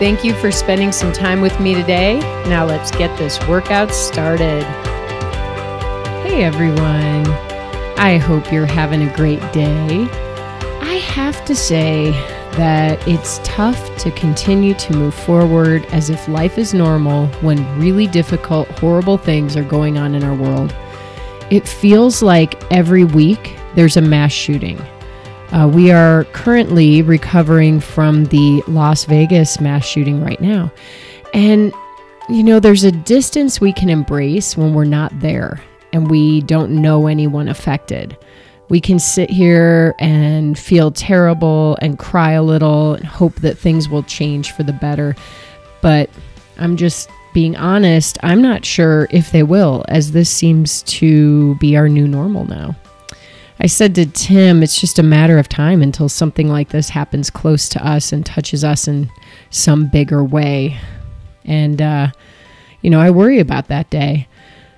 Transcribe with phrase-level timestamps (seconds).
[0.00, 2.18] Thank you for spending some time with me today.
[2.48, 4.64] Now let's get this workout started.
[6.24, 7.24] Hey everyone,
[7.96, 10.08] I hope you're having a great day.
[10.80, 12.10] I have to say
[12.56, 18.08] that it's tough to continue to move forward as if life is normal when really
[18.08, 20.74] difficult, horrible things are going on in our world.
[21.50, 24.84] It feels like every week there's a mass shooting
[25.54, 30.70] uh, we are currently recovering from the Las Vegas mass shooting right now.
[31.32, 31.72] And,
[32.28, 35.62] you know, there's a distance we can embrace when we're not there
[35.92, 38.18] and we don't know anyone affected.
[38.68, 43.88] We can sit here and feel terrible and cry a little and hope that things
[43.88, 45.14] will change for the better.
[45.82, 46.10] But
[46.58, 51.76] I'm just being honest, I'm not sure if they will, as this seems to be
[51.76, 52.74] our new normal now.
[53.60, 57.30] I said to Tim, it's just a matter of time until something like this happens
[57.30, 59.10] close to us and touches us in
[59.50, 60.78] some bigger way.
[61.44, 62.08] And, uh,
[62.82, 64.28] you know, I worry about that day.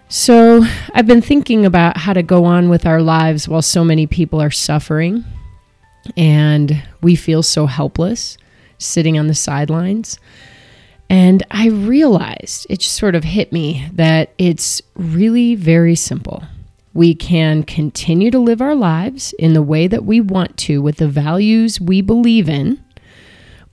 [0.09, 4.07] So I've been thinking about how to go on with our lives while so many
[4.07, 5.25] people are suffering
[6.17, 8.37] and we feel so helpless
[8.79, 10.21] sitting on the sidelines.
[11.09, 16.45] And I realized, it just sort of hit me that it's really very simple.
[16.97, 20.97] We can continue to live our lives in the way that we want to with
[20.97, 22.83] the values we believe in,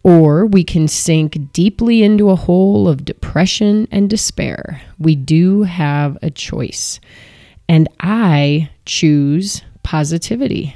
[0.03, 4.81] or we can sink deeply into a hole of depression and despair.
[4.99, 6.99] We do have a choice.
[7.70, 10.75] And I choose positivity.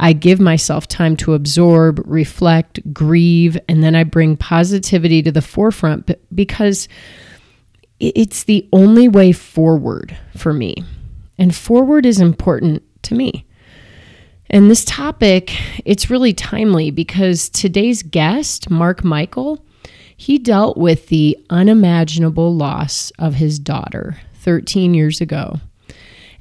[0.00, 5.40] I give myself time to absorb, reflect, grieve, and then I bring positivity to the
[5.40, 6.88] forefront because
[8.00, 10.82] it's the only way forward for me.
[11.38, 13.46] And forward is important to me.
[14.50, 15.52] And this topic,
[15.84, 19.64] it's really timely because today's guest, Mark Michael,
[20.16, 25.60] he dealt with the unimaginable loss of his daughter 13 years ago.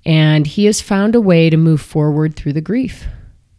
[0.06, 3.08] And he has found a way to move forward through the grief.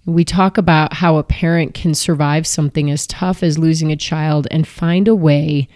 [0.06, 4.46] We talk about how a parent can survive something as tough as losing a child
[4.50, 5.68] and find a way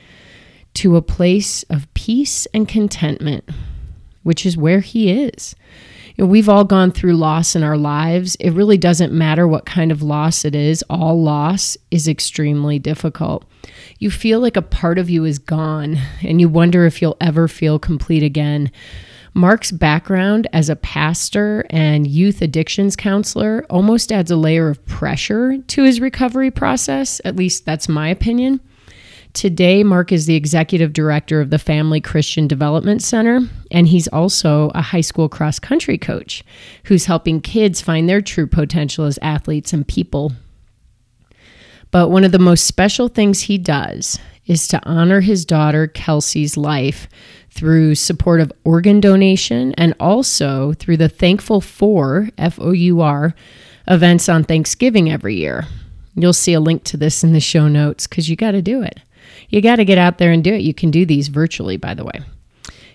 [0.75, 3.49] to a place of peace and contentment
[4.29, 5.57] which is where he is.
[6.15, 8.35] You know, we've all gone through loss in our lives.
[8.35, 13.47] It really doesn't matter what kind of loss it is, all loss is extremely difficult.
[13.99, 17.49] You feel like a part of you is gone, and you wonder if you'll ever
[17.49, 18.71] feel complete again.
[19.33, 25.57] Mark's background as a pastor and youth addictions counselor almost adds a layer of pressure
[25.69, 27.19] to his recovery process.
[27.25, 28.61] At least that's my opinion.
[29.39, 34.73] Today, Mark is the executive director of the Family Christian Development Center, and he's also
[34.75, 36.43] a high school cross country coach
[36.87, 40.33] who's helping kids find their true potential as athletes and people.
[41.93, 46.57] But one of the most special things he does is to honor his daughter Kelsey's
[46.57, 47.07] life
[47.49, 53.37] through support of organ donation and also through the Thankful For, F O U R,
[53.87, 55.69] events on Thanksgiving every year.
[56.17, 58.83] You'll see a link to this in the show notes because you got to do
[58.83, 58.99] it
[59.49, 60.63] you got to get out there and do it.
[60.63, 62.21] You can do these virtually, by the way.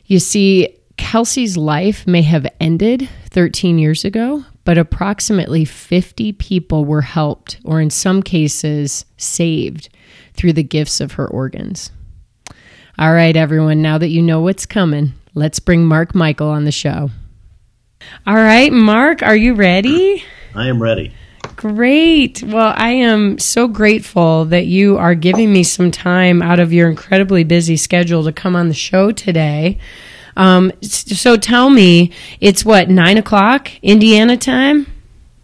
[0.06, 7.02] You see, Kelsey's life may have ended 13 years ago, but approximately 50 people were
[7.02, 9.90] helped, or in some cases, saved
[10.34, 11.92] through the gifts of her organs.
[12.98, 16.72] All right, everyone, now that you know what's coming, let's bring Mark Michael on the
[16.72, 17.10] show.
[18.28, 20.24] All right, Mark, are you ready?
[20.54, 21.14] I am ready.
[21.64, 22.44] Great.
[22.44, 26.90] Well, I am so grateful that you are giving me some time out of your
[26.90, 29.78] incredibly busy schedule to come on the show today.
[30.36, 32.12] Um, so tell me,
[32.42, 34.88] it's what, nine o'clock Indiana time?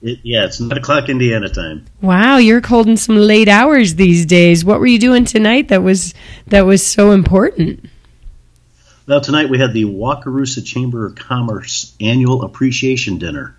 [0.01, 1.86] It, yeah, it's nine o'clock Indiana time.
[2.01, 4.65] Wow, you're holding some late hours these days.
[4.65, 6.13] What were you doing tonight that was
[6.48, 7.86] that was so important?
[9.07, 13.56] Well, tonight we had the Wakarusa Chamber of Commerce annual appreciation dinner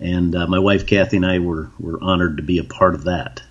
[0.00, 3.04] and uh, my wife Kathy and I were were honored to be a part of
[3.04, 3.42] that.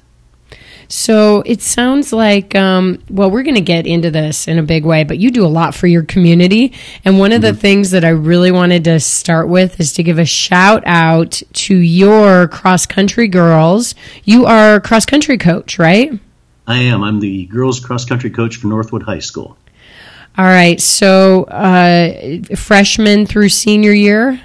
[0.89, 4.85] So it sounds like, um, well, we're going to get into this in a big
[4.85, 6.73] way, but you do a lot for your community.
[7.03, 7.53] And one of mm-hmm.
[7.53, 11.41] the things that I really wanted to start with is to give a shout out
[11.53, 13.95] to your cross country girls.
[14.23, 16.11] You are cross country coach, right?
[16.67, 17.03] I am.
[17.03, 19.57] I'm the girls cross country coach for Northwood High School.
[20.37, 20.79] All right.
[20.79, 24.39] So, uh, freshman through senior year?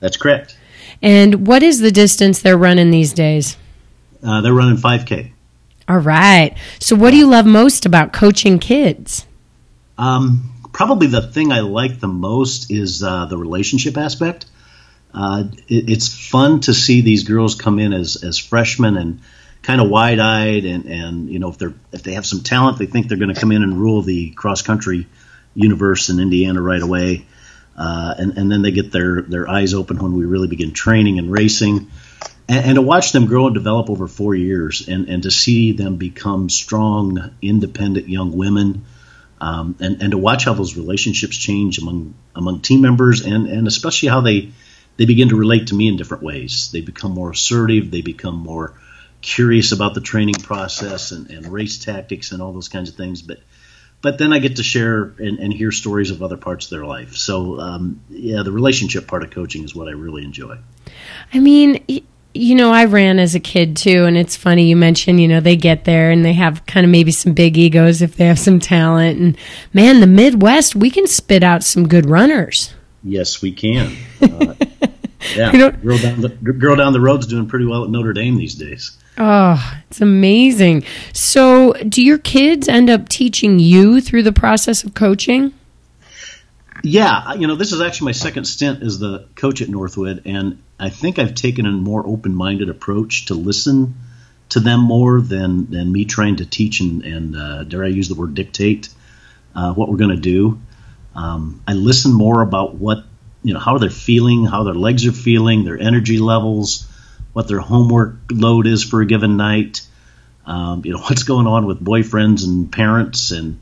[0.00, 0.56] That's correct.
[1.06, 3.56] And what is the distance they're running these days?
[4.24, 5.30] Uh, they're running 5K.
[5.88, 6.52] All right.
[6.80, 9.24] So, what do you love most about coaching kids?
[9.96, 14.46] Um, probably the thing I like the most is uh, the relationship aspect.
[15.14, 19.20] Uh, it, it's fun to see these girls come in as, as freshmen and
[19.62, 22.78] kind of wide eyed, and, and you know if they're if they have some talent,
[22.78, 25.06] they think they're going to come in and rule the cross country
[25.54, 27.26] universe in Indiana right away.
[27.76, 31.18] Uh, and, and then they get their, their eyes open when we really begin training
[31.18, 31.90] and racing
[32.48, 35.72] and, and, to watch them grow and develop over four years and, and to see
[35.72, 38.84] them become strong, independent young women.
[39.38, 43.66] Um, and, and to watch how those relationships change among among team members and, and
[43.66, 44.52] especially how they
[44.96, 46.70] they begin to relate to me in different ways.
[46.72, 48.80] They become more assertive, they become more
[49.20, 53.20] curious about the training process and, and race tactics and all those kinds of things.
[53.20, 53.40] But
[54.02, 56.84] but then I get to share and, and hear stories of other parts of their
[56.84, 57.16] life.
[57.16, 60.58] So um, yeah, the relationship part of coaching is what I really enjoy.
[61.32, 61.84] I mean,
[62.34, 65.40] you know, I ran as a kid too, and it's funny you mentioned, you know,
[65.40, 68.38] they get there and they have kind of maybe some big egos if they have
[68.38, 69.18] some talent.
[69.18, 69.38] And
[69.72, 72.74] man, the Midwest, we can spit out some good runners.
[73.02, 73.96] Yes, we can.
[74.22, 74.54] Uh,
[75.34, 78.54] yeah, girl down the girl down the road's doing pretty well at Notre Dame these
[78.54, 78.96] days.
[79.18, 80.84] Oh, it's amazing.
[81.12, 85.54] So, do your kids end up teaching you through the process of coaching?
[86.82, 90.62] Yeah, you know, this is actually my second stint as the coach at Northwood, and
[90.78, 93.94] I think I've taken a more open-minded approach to listen
[94.50, 98.08] to them more than than me trying to teach and, and uh, dare I use
[98.08, 98.88] the word dictate
[99.54, 100.60] uh, what we're going to do.
[101.14, 103.04] Um, I listen more about what
[103.42, 106.86] you know how they're feeling, how their legs are feeling, their energy levels,
[107.36, 109.86] what their homework load is for a given night.
[110.46, 113.60] Um, you know what's going on with boyfriends and parents and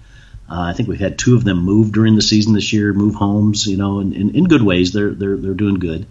[0.48, 3.16] uh, I think we've had two of them move during the season this year, move
[3.16, 4.92] homes, you know, and, in good ways.
[4.92, 6.06] They're they're they're doing good.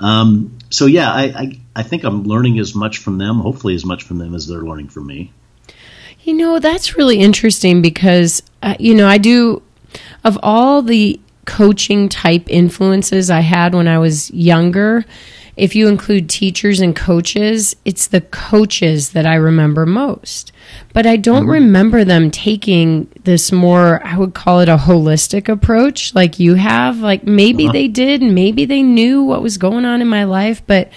[0.00, 3.84] Um, so yeah, I, I, I think I'm learning as much from them, hopefully as
[3.84, 5.32] much from them as they're learning from me.
[6.22, 9.62] You know, that's really interesting because uh, you know I do
[10.24, 15.04] of all the coaching type influences I had when I was younger
[15.58, 20.52] if you include teachers and coaches, it's the coaches that I remember most.
[20.92, 21.50] But I don't mm-hmm.
[21.50, 26.98] remember them taking this more, I would call it a holistic approach like you have.
[26.98, 27.72] Like maybe uh-huh.
[27.72, 30.90] they did, maybe they knew what was going on in my life, but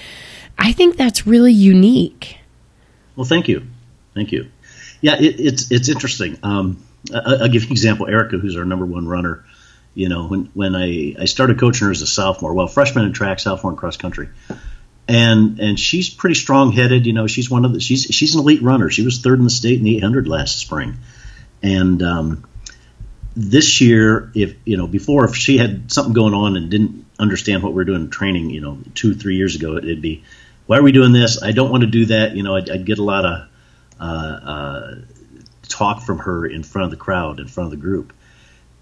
[0.58, 2.38] I think that's really unique.
[3.16, 3.66] Well, thank you.
[4.14, 4.50] Thank you.
[5.02, 6.38] Yeah, it, it's it's interesting.
[6.44, 8.08] Um, I, will give you an example.
[8.08, 9.44] Erica, who's our number one runner,
[9.94, 13.14] you know, when when I, I started coaching her as a sophomore, well, freshman in
[13.14, 14.30] track, sophomore in cross country,
[15.08, 17.06] and and she's pretty strong headed.
[17.06, 18.90] You know, she's one of the she's she's an elite runner.
[18.90, 20.98] She was third in the state in the 800 last spring,
[21.62, 22.46] and um,
[23.36, 27.62] this year, if you know, before if she had something going on and didn't understand
[27.62, 30.24] what we are doing in training, you know, two three years ago, it'd be,
[30.68, 31.44] why are we doing this?
[31.44, 32.36] I don't want to do that.
[32.36, 33.48] You know, I'd, I'd get a lot of
[34.00, 34.96] uh, uh,
[35.68, 38.14] talk from her in front of the crowd, in front of the group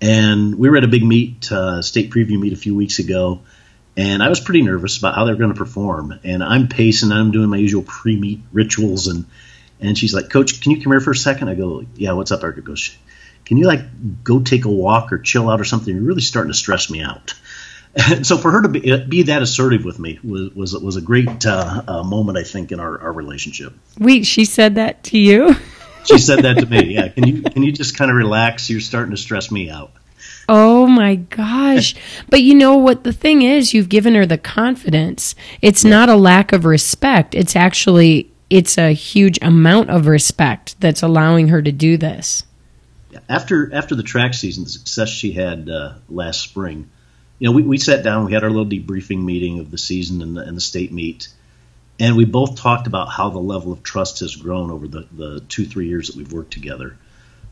[0.02, 3.42] and we were at a big meet, uh, state preview meet a few weeks ago,
[3.98, 6.20] and I was pretty nervous about how they're going to perform.
[6.24, 9.26] And I'm pacing, I'm doing my usual pre-meet rituals, and
[9.82, 11.50] and she's like, "Coach, can you come here for a second?
[11.50, 12.96] I go, "Yeah, what's up?" Erica goes,
[13.46, 15.94] "Can you like go take a walk or chill out or something?
[15.94, 17.34] You're really starting to stress me out."
[18.12, 21.02] And so for her to be, be that assertive with me was was was a
[21.02, 23.74] great uh, uh, moment, I think, in our, our relationship.
[23.98, 25.56] Wait, she said that to you?
[26.06, 26.94] she said that to me.
[26.94, 28.70] Yeah, can you can you just kind of relax?
[28.70, 29.92] You're starting to stress me out.
[30.48, 31.96] Oh my gosh.
[32.30, 35.36] But you know what the thing is, you've given her the confidence.
[35.62, 35.92] It's yeah.
[35.92, 37.36] not a lack of respect.
[37.36, 42.44] It's actually it's a huge amount of respect that's allowing her to do this.
[43.28, 46.90] After after the track season, the success she had uh, last spring,
[47.38, 50.22] you know, we, we sat down, we had our little debriefing meeting of the season
[50.22, 51.30] and the, and the state meet,
[52.00, 55.40] and we both talked about how the level of trust has grown over the, the
[55.42, 56.98] two, three years that we've worked together.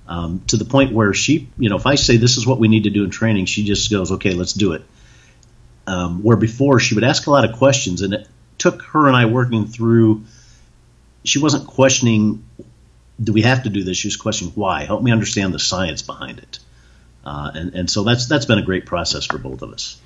[0.07, 2.69] Um, to the point where she, you know, if I say this is what we
[2.69, 4.83] need to do in training, she just goes, okay, let's do it.
[5.85, 8.27] Um, where before she would ask a lot of questions, and it
[8.57, 10.23] took her and I working through.
[11.23, 12.45] She wasn't questioning,
[13.21, 13.97] do we have to do this?
[13.97, 14.85] She was questioning why.
[14.85, 16.59] Help me understand the science behind it.
[17.27, 19.99] Uh, and, and so that's that's been a great process for both of us.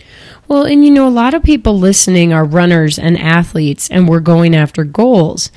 [0.47, 4.21] Well, and you know, a lot of people listening are runners and athletes, and we're
[4.21, 5.51] going after goals.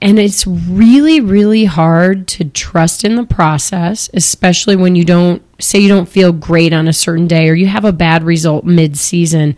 [0.00, 5.78] And it's really, really hard to trust in the process, especially when you don't say
[5.78, 8.96] you don't feel great on a certain day or you have a bad result mid
[8.96, 9.56] season.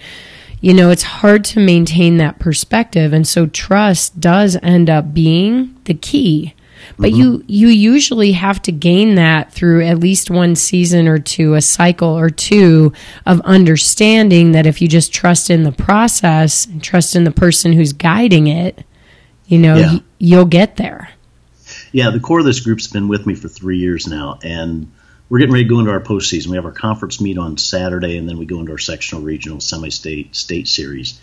[0.61, 3.12] You know, it's hard to maintain that perspective.
[3.12, 6.54] And so trust does end up being the key.
[6.99, 7.21] But mm-hmm.
[7.21, 11.61] you you usually have to gain that through at least one season or two, a
[11.61, 12.93] cycle or two
[13.27, 17.73] of understanding that if you just trust in the process and trust in the person
[17.73, 18.85] who's guiding it,
[19.47, 19.93] you know, yeah.
[19.93, 21.11] y- you'll get there.
[21.93, 24.91] Yeah, the core of this group's been with me for three years now, and
[25.29, 26.49] we're getting ready to go into our postseason.
[26.49, 29.61] We have our conference meet on Saturday, and then we go into our sectional, regional,
[29.61, 31.21] semi-state, state series.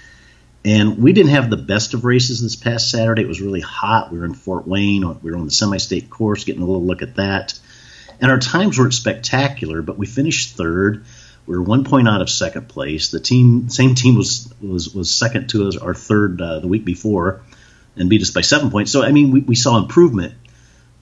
[0.66, 3.22] And we didn't have the best of races this past Saturday.
[3.22, 4.12] It was really hot.
[4.12, 5.08] We were in Fort Wayne.
[5.22, 7.58] We were on the semi-state course, getting a little look at that.
[8.20, 11.06] And our times weren't spectacular, but we finished third.
[11.46, 13.10] We were one point out of second place.
[13.10, 16.84] The team, same team, was was was second to us, our third uh, the week
[16.84, 17.42] before,
[17.96, 18.92] and beat us by seven points.
[18.92, 20.34] So I mean, we, we saw improvement.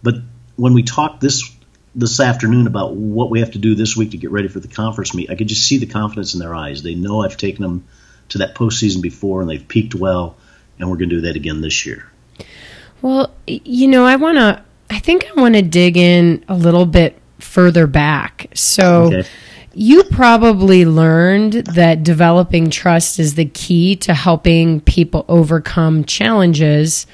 [0.04, 0.16] But
[0.56, 1.52] when we talked this
[1.96, 4.68] this afternoon about what we have to do this week to get ready for the
[4.68, 6.84] conference meet, I could just see the confidence in their eyes.
[6.84, 7.88] They know I've taken them
[8.30, 10.36] to that postseason before, and they've peaked well,
[10.80, 12.10] and we're going to do that again this year.
[13.02, 14.64] Well, you know, I want to.
[14.90, 18.48] I think I want to dig in a little bit further back.
[18.54, 19.04] So.
[19.06, 19.30] Okay.
[19.80, 27.06] You probably learned that developing trust is the key to helping people overcome challenges.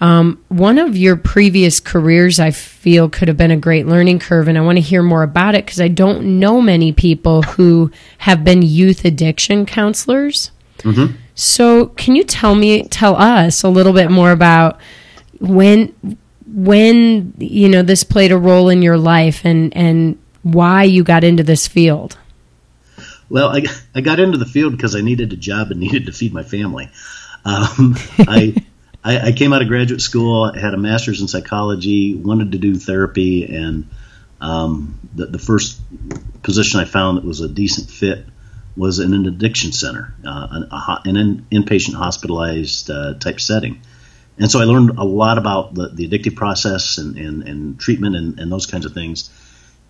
[0.00, 4.46] Um, one of your previous careers, I feel, could have been a great learning curve,
[4.48, 7.90] and I want to hear more about it because I don't know many people who
[8.18, 10.50] have been youth addiction counselors.
[10.78, 11.16] Mm-hmm.
[11.34, 14.80] So, can you tell me, tell us a little bit more about
[15.38, 15.94] when,
[16.46, 21.24] when you know this played a role in your life, and and why you got
[21.24, 22.16] into this field?
[23.28, 23.64] Well, I,
[23.94, 26.42] I got into the field because I needed a job and needed to feed my
[26.42, 26.90] family.
[27.44, 28.54] Um, I,
[29.02, 32.58] I, I came out of graduate school, I had a master's in psychology, wanted to
[32.58, 33.88] do therapy, and
[34.40, 35.80] um, the, the first
[36.42, 38.24] position I found that was a decent fit
[38.76, 43.80] was in an addiction center, uh, an, a, an inpatient hospitalized uh, type setting.
[44.38, 48.16] And so I learned a lot about the, the addictive process and, and, and treatment
[48.16, 49.30] and, and, those kinds of things,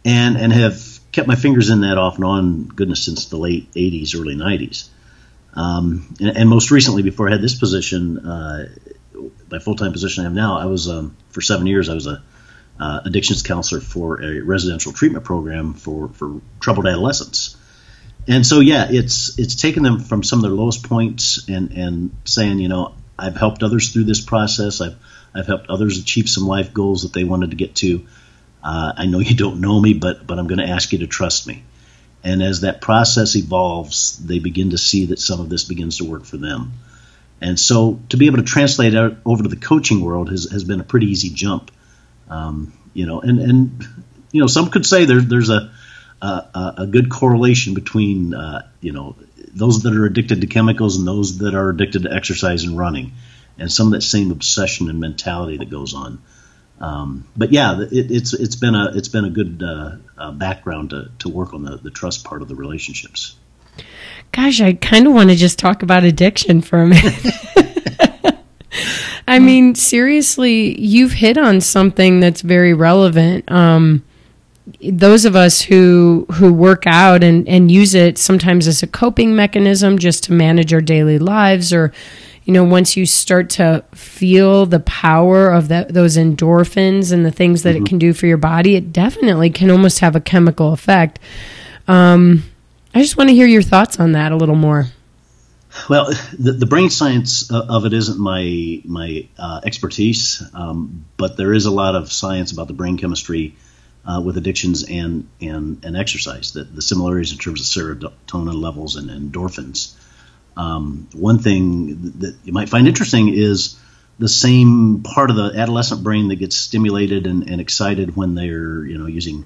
[0.04, 3.72] and and have kept my fingers in that off and on, goodness, since the late
[3.72, 4.88] 80s, early 90s.
[5.54, 8.68] Um, and, and, most recently, before I had this position, uh,
[9.50, 12.06] my full time position I have now, I was um, for seven years I was
[12.06, 12.22] a
[12.78, 17.55] uh, addictions counselor for a residential treatment program for for troubled adolescents.
[18.28, 22.16] And so, yeah, it's it's taken them from some of their lowest points and and
[22.25, 24.80] saying, you know, I've helped others through this process.
[24.80, 24.97] I've
[25.35, 28.06] I've helped others achieve some life goals that they wanted to get to.
[28.64, 31.06] Uh, I know you don't know me, but but I'm going to ask you to
[31.06, 31.62] trust me.
[32.25, 36.04] And as that process evolves, they begin to see that some of this begins to
[36.04, 36.73] work for them.
[37.40, 40.64] And so to be able to translate it over to the coaching world has, has
[40.64, 41.71] been a pretty easy jump.
[42.28, 43.85] Um, you know, and, and,
[44.33, 45.71] you know, some could say there, there's a,
[46.23, 49.16] a, a good correlation between uh, you know
[49.54, 53.12] those that are addicted to chemicals and those that are addicted to exercise and running,
[53.58, 56.23] and some of that same obsession and mentality that goes on.
[56.80, 60.90] Um, but yeah, it, it's it's been a it's been a good uh, uh, background
[60.90, 63.37] to, to work on the, the trust part of the relationships.
[64.32, 67.25] Gosh, I kind of want to just talk about addiction for a minute.
[69.28, 73.50] I mean, seriously, you've hit on something that's very relevant.
[73.50, 74.04] Um,
[74.83, 79.35] those of us who who work out and and use it sometimes as a coping
[79.35, 81.92] mechanism just to manage our daily lives or
[82.45, 87.30] you know once you start to feel the power of the, those endorphins and the
[87.30, 87.85] things that mm-hmm.
[87.85, 91.18] it can do for your body it definitely can almost have a chemical effect
[91.88, 92.42] um,
[92.95, 94.87] i just want to hear your thoughts on that a little more
[95.90, 101.52] well, the, the brain science of it isn't my my uh, expertise, um, but there
[101.52, 103.54] is a lot of science about the brain chemistry
[104.06, 108.96] uh, with addictions and, and, and exercise, the, the similarities in terms of serotonin levels
[108.96, 109.94] and endorphins.
[110.56, 113.78] Um, one thing that you might find interesting is
[114.18, 118.84] the same part of the adolescent brain that gets stimulated and, and excited when they're
[118.86, 119.44] you know using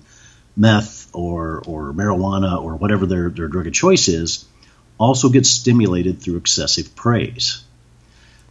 [0.57, 4.45] meth or, or marijuana or whatever their, their drug of choice is
[4.99, 7.65] also gets stimulated through excessive praise.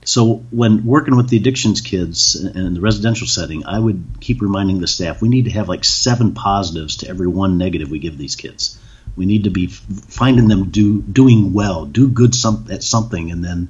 [0.06, 4.80] So when working with the addictions kids in the residential setting, I would keep reminding
[4.80, 8.18] the staff we need to have like seven positives to every one negative we give
[8.18, 8.80] these kids.
[9.16, 13.44] We need to be finding them do doing well, do good some, at something, and
[13.44, 13.70] then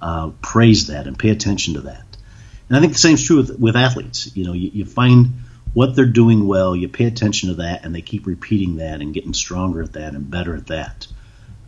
[0.00, 2.04] uh, praise that and pay attention to that.
[2.68, 4.34] And I think the same is true with, with athletes.
[4.36, 5.34] You know, you, you find
[5.72, 9.12] what they're doing well, you pay attention to that, and they keep repeating that and
[9.12, 11.06] getting stronger at that and better at that.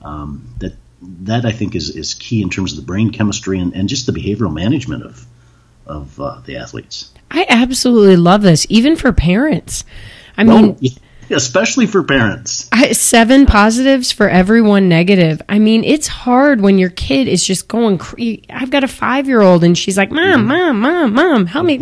[0.02, 3.74] Um, that that I think is, is key in terms of the brain chemistry and,
[3.74, 5.26] and just the behavioral management of
[5.86, 7.12] of uh, the athletes.
[7.30, 9.84] I absolutely love this, even for parents.
[10.36, 10.78] I well, mean,
[11.30, 12.68] especially for parents.
[12.72, 15.40] I, seven positives for every one negative.
[15.48, 17.98] I mean, it's hard when your kid is just going.
[17.98, 20.48] Cre- I've got a five year old, and she's like, "Mom, mm-hmm.
[20.48, 21.78] mom, mom, mom, help me!"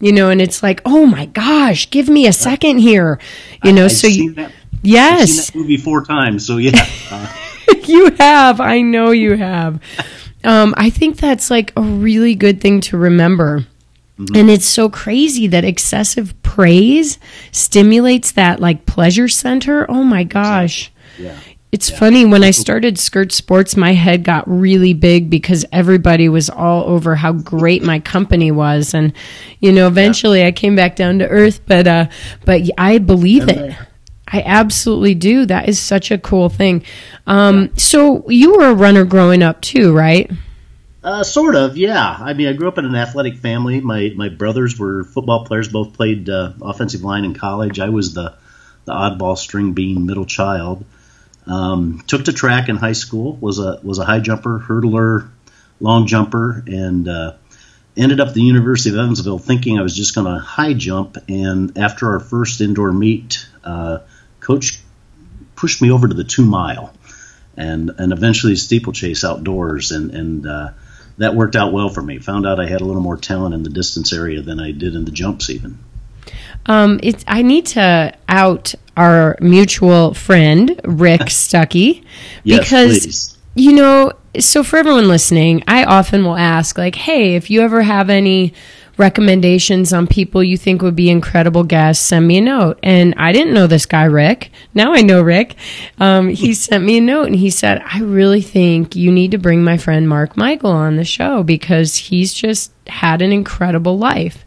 [0.00, 3.20] You know, and it's like, "Oh my gosh, give me a second here."
[3.62, 4.52] You know, I, so you, that,
[4.82, 6.46] yes, I've seen that movie four times.
[6.46, 7.43] So yeah, uh.
[7.84, 8.60] you have.
[8.60, 9.80] I know you have.
[10.42, 13.64] Um, I think that's like a really good thing to remember
[14.18, 14.36] Mm-hmm.
[14.36, 17.18] And it's so crazy that excessive praise
[17.50, 19.90] stimulates that like pleasure center.
[19.90, 20.92] Oh my gosh.
[21.18, 21.36] Yeah.
[21.72, 21.98] It's yeah.
[21.98, 26.84] funny when I started Skirt Sports, my head got really big because everybody was all
[26.84, 29.12] over how great my company was, and
[29.58, 30.46] you know, eventually yeah.
[30.46, 31.62] I came back down to earth.
[31.66, 32.06] But uh,
[32.44, 33.74] but I believe it.
[34.34, 35.46] I absolutely do.
[35.46, 36.82] That is such a cool thing.
[37.24, 37.68] Um, yeah.
[37.76, 40.28] So you were a runner growing up too, right?
[41.04, 42.16] Uh, sort of, yeah.
[42.18, 43.80] I mean, I grew up in an athletic family.
[43.80, 47.78] My my brothers were football players, both played uh, offensive line in college.
[47.78, 48.34] I was the
[48.86, 50.84] the oddball string bean middle child.
[51.46, 53.36] Um, took to track in high school.
[53.36, 55.28] was a was a high jumper, hurdler,
[55.78, 57.34] long jumper, and uh,
[57.96, 61.18] ended up at the University of Evansville thinking I was just going to high jump.
[61.28, 63.98] And after our first indoor meet, uh,
[64.44, 64.80] coach
[65.56, 66.92] pushed me over to the two mile,
[67.56, 70.70] and and eventually steeplechase outdoors, and and uh,
[71.18, 72.18] that worked out well for me.
[72.18, 74.94] Found out I had a little more talent in the distance area than I did
[74.94, 75.78] in the jumps, even.
[76.66, 82.04] Um, it's I need to out our mutual friend Rick Stuckey
[82.44, 84.12] because yes, you know.
[84.40, 88.52] So for everyone listening, I often will ask, like, "Hey, if you ever have any
[88.96, 92.78] recommendations on people you think would be incredible guests, send me a note.
[92.82, 94.50] And I didn't know this guy, Rick.
[94.72, 95.56] Now I know Rick.
[95.98, 99.38] Um, he sent me a note and he said, I really think you need to
[99.38, 104.44] bring my friend Mark Michael on the show because he's just had an incredible life.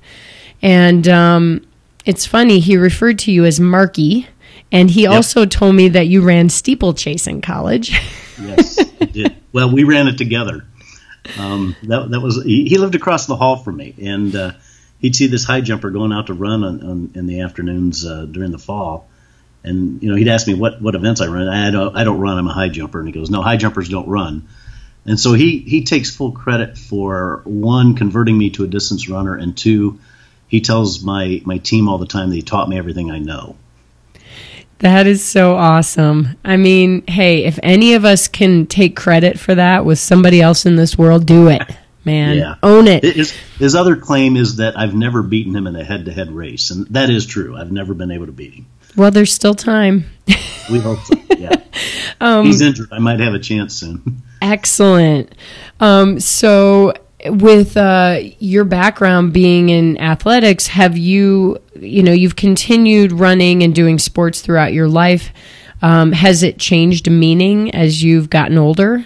[0.61, 1.67] And um,
[2.05, 4.27] it's funny, he referred to you as Marky.
[4.71, 5.11] And he yep.
[5.11, 7.91] also told me that you ran steeplechase in college.
[8.41, 9.35] yes, he did.
[9.53, 10.67] Well, we ran it together.
[11.37, 14.51] Um, that that was he, he, lived across the hall from me, and uh,
[14.99, 18.25] he'd see this high jumper going out to run on, on, in the afternoons uh,
[18.25, 19.07] during the fall.
[19.63, 21.47] And you know, he'd ask me what, what events I run.
[21.47, 22.37] I don't I don't run.
[22.37, 22.99] I'm a high jumper.
[22.99, 24.47] And he goes, No, high jumpers don't run.
[25.05, 29.35] And so he he takes full credit for one converting me to a distance runner,
[29.35, 29.99] and two,
[30.47, 33.55] he tells my my team all the time that he taught me everything I know.
[34.79, 36.35] That is so awesome.
[36.45, 40.65] I mean, hey, if any of us can take credit for that with somebody else
[40.65, 41.63] in this world, do it,
[42.05, 42.37] man.
[42.37, 42.55] Yeah.
[42.61, 43.03] Own it.
[43.03, 46.31] His, his other claim is that I've never beaten him in a head to head
[46.31, 46.69] race.
[46.69, 47.57] And that is true.
[47.57, 48.67] I've never been able to beat him.
[48.95, 50.05] Well, there's still time.
[50.71, 51.15] we hope so.
[51.37, 51.55] Yeah.
[52.21, 52.89] um, He's injured.
[52.91, 54.21] I might have a chance soon.
[54.41, 55.33] Excellent.
[55.79, 56.93] Um, so,
[57.25, 63.73] with uh, your background being in athletics, have you, you know, you've continued running and
[63.73, 65.31] doing sports throughout your life.
[65.81, 69.05] Um, has it changed meaning as you've gotten older?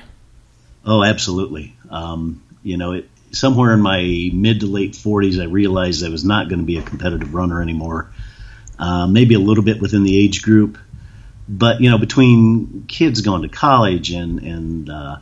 [0.85, 1.75] Oh, absolutely.
[1.89, 6.25] Um, you know, it, somewhere in my mid to late 40s, I realized I was
[6.25, 8.11] not going to be a competitive runner anymore.
[8.79, 10.77] Uh, maybe a little bit within the age group,
[11.47, 15.17] but you know, between kids going to college and and uh,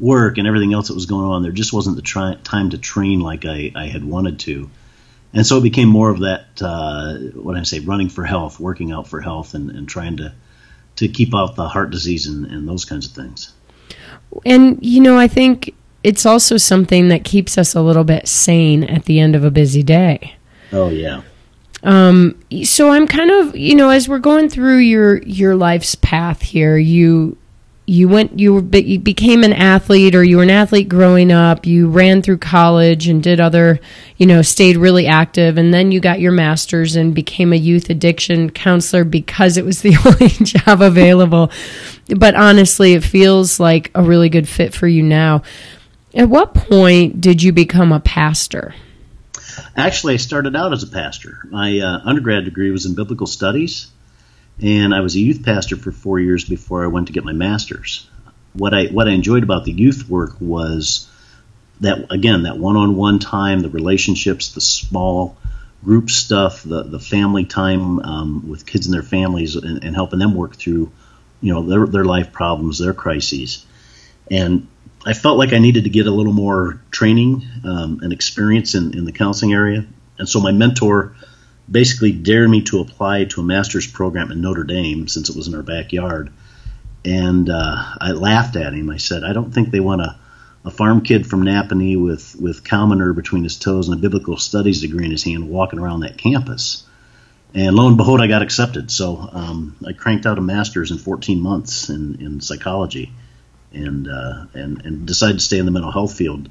[0.00, 3.20] work and everything else that was going on, there just wasn't the time to train
[3.20, 4.70] like I, I had wanted to.
[5.32, 8.90] And so it became more of that, uh, what I say, running for health, working
[8.90, 10.32] out for health, and, and trying to,
[10.96, 13.52] to keep out the heart disease and, and those kinds of things.
[14.44, 18.82] And, you know, I think it's also something that keeps us a little bit sane
[18.84, 20.34] at the end of a busy day.
[20.72, 21.22] Oh, yeah.
[21.82, 26.42] Um, so I'm kind of, you know, as we're going through your your life's path
[26.42, 27.38] here, you
[27.90, 31.66] you went you, were, you became an athlete or you were an athlete growing up.
[31.66, 33.80] You ran through college and did other
[34.16, 35.58] you know stayed really active.
[35.58, 39.82] And then you got your masters and became a youth addiction counselor because it was
[39.82, 41.50] the only job available.
[42.16, 45.42] But honestly it feels like a really good fit for you now.
[46.14, 48.72] At what point did you become a pastor?
[49.76, 51.38] Actually i started out as a pastor.
[51.50, 53.90] My uh, undergrad degree was in biblical studies
[54.62, 57.32] and I was a youth pastor for four years before I went to get my
[57.32, 58.08] master's.
[58.52, 61.08] What I what I enjoyed about the youth work was
[61.80, 65.36] that again that one-on-one time, the relationships, the small
[65.82, 70.18] group stuff, the the family time um, with kids and their families, and, and, helping
[70.18, 70.90] them work through,
[71.40, 73.64] you know, their their life problems, their crises,
[74.30, 74.66] and
[75.06, 78.96] I felt like I needed to get a little more training um, and experience in,
[78.96, 79.86] in the counseling area,
[80.18, 81.14] and so my mentor
[81.70, 85.48] basically dared me to apply to a master's program in Notre Dame since it was
[85.48, 86.32] in our backyard.
[87.04, 88.90] And uh, I laughed at him.
[88.90, 90.16] I said, I don't think they want a,
[90.64, 94.36] a farm kid from Nappanee with, with Common Herb between his toes and a biblical
[94.36, 96.84] studies degree in his hand walking around that campus.
[97.54, 98.90] and lo and behold, I got accepted.
[98.90, 103.12] So um, I cranked out a master's in 14 months in, in psychology,
[103.72, 106.48] and uh, and and decided to stay in the mental health field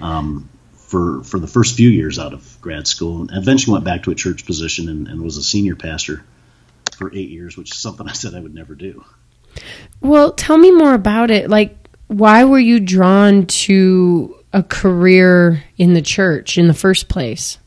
[0.00, 0.48] um,
[0.94, 4.12] for for the first few years out of grad school, and eventually went back to
[4.12, 6.22] a church position and, and was a senior pastor
[6.96, 9.04] for eight years, which is something I said I would never do.
[10.00, 11.50] Well, tell me more about it.
[11.50, 11.76] Like,
[12.06, 17.58] why were you drawn to a career in the church in the first place?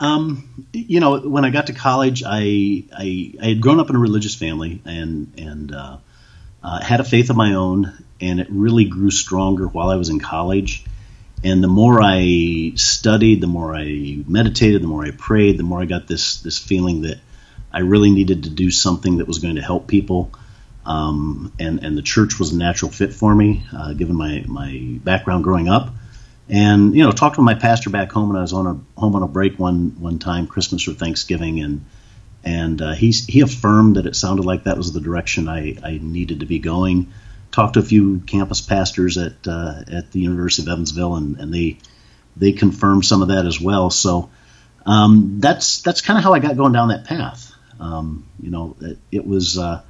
[0.00, 3.94] Um, you know, when I got to college, I, I, I had grown up in
[3.94, 5.98] a religious family and and uh,
[6.64, 10.08] uh, had a faith of my own, and it really grew stronger while I was
[10.08, 10.84] in college.
[11.44, 15.82] And the more I studied, the more I meditated, the more I prayed, the more
[15.82, 17.18] I got this this feeling that
[17.72, 20.32] I really needed to do something that was going to help people.
[20.84, 24.98] Um, and and the church was a natural fit for me, uh, given my my
[25.02, 25.92] background growing up
[26.48, 29.14] and you know talked with my pastor back home when I was on a home
[29.14, 31.84] on a break one one time Christmas or Thanksgiving and
[32.44, 35.98] and uh, he he affirmed that it sounded like that was the direction I, I
[36.02, 37.12] needed to be going.
[37.52, 41.54] Talked to a few campus pastors at uh, at the University of Evansville and, and
[41.54, 41.78] they
[42.36, 43.90] they confirmed some of that as well.
[43.90, 44.30] So
[44.86, 47.52] um, that's that's kind of how I got going down that path.
[47.78, 49.82] Um, you know, it, it was uh,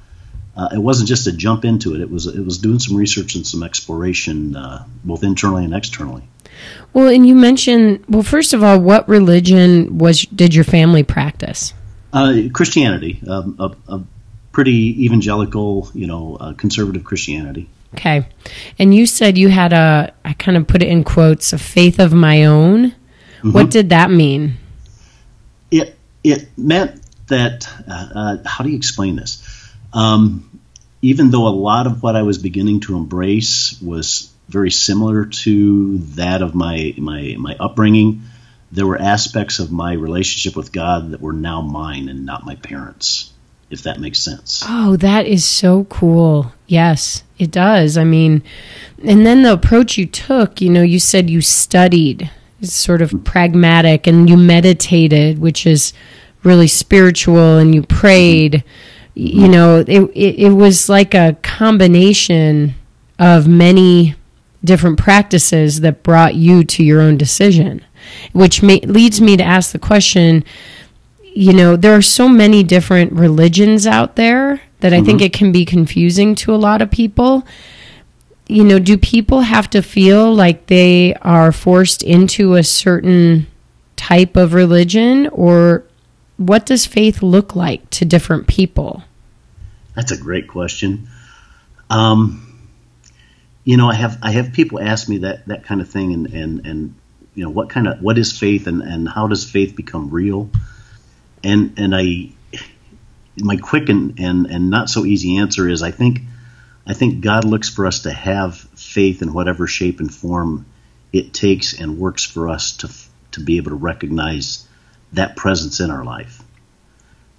[0.55, 2.01] uh, it wasn't just a jump into it.
[2.01, 6.23] It was it was doing some research and some exploration, uh, both internally and externally.
[6.93, 11.73] Well, and you mentioned well, first of all, what religion was did your family practice?
[12.11, 14.03] Uh, Christianity, um, a, a,
[14.53, 17.69] pretty evangelical, you know, uh, conservative Christianity.
[17.95, 18.25] Okay,
[18.79, 21.99] and you said you had a I kind of put it in quotes a faith
[21.99, 22.91] of my own.
[22.91, 23.51] Mm-hmm.
[23.51, 24.57] What did that mean?
[25.69, 29.43] It it meant that uh, uh, how do you explain this?
[29.91, 30.61] Um,
[31.01, 35.97] even though a lot of what I was beginning to embrace was very similar to
[36.15, 38.21] that of my my my upbringing.
[38.71, 42.55] There were aspects of my relationship with God that were now mine and not my
[42.55, 43.32] parents,
[43.73, 44.63] if that makes sense.
[44.67, 46.53] Oh, that is so cool.
[46.67, 47.97] Yes, it does.
[47.97, 48.43] I mean,
[49.05, 52.29] and then the approach you took, you know, you said you studied,
[52.61, 55.93] it's sort of pragmatic, and you meditated, which is
[56.43, 58.63] really spiritual, and you prayed.
[59.15, 62.73] You know, it, it, it was like a combination
[63.19, 64.15] of many
[64.63, 67.83] different practices that brought you to your own decision,
[68.31, 70.43] which may, leads me to ask the question
[71.35, 75.05] you know, there are so many different religions out there that I mm-hmm.
[75.05, 77.45] think it can be confusing to a lot of people.
[78.47, 83.47] You know, do people have to feel like they are forced into a certain
[83.95, 85.85] type of religion, or
[86.37, 89.03] what does faith look like to different people?
[89.95, 91.07] That's a great question.
[91.89, 92.69] Um,
[93.63, 96.27] you know, I have I have people ask me that that kind of thing, and
[96.27, 96.95] and and
[97.33, 100.51] you know, what kind of what is faith, and and how does faith become real?
[101.43, 102.29] And and I,
[103.37, 106.21] my quick and and and not so easy answer is I think
[106.85, 110.65] I think God looks for us to have faith in whatever shape and form
[111.11, 112.89] it takes, and works for us to
[113.31, 114.67] to be able to recognize
[115.13, 116.41] that presence in our life.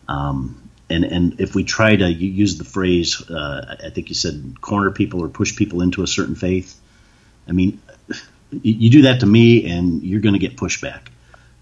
[0.08, 4.60] Um, and and if we try to use the phrase, uh, I think you said
[4.60, 6.78] corner people or push people into a certain faith.
[7.48, 7.80] I mean,
[8.50, 11.08] you do that to me, and you're going to get pushback.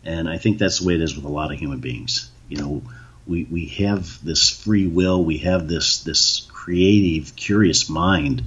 [0.05, 2.31] And I think that's the way it is with a lot of human beings.
[2.52, 2.82] You know,
[3.26, 8.44] we we have this free will, we have this this creative, curious mind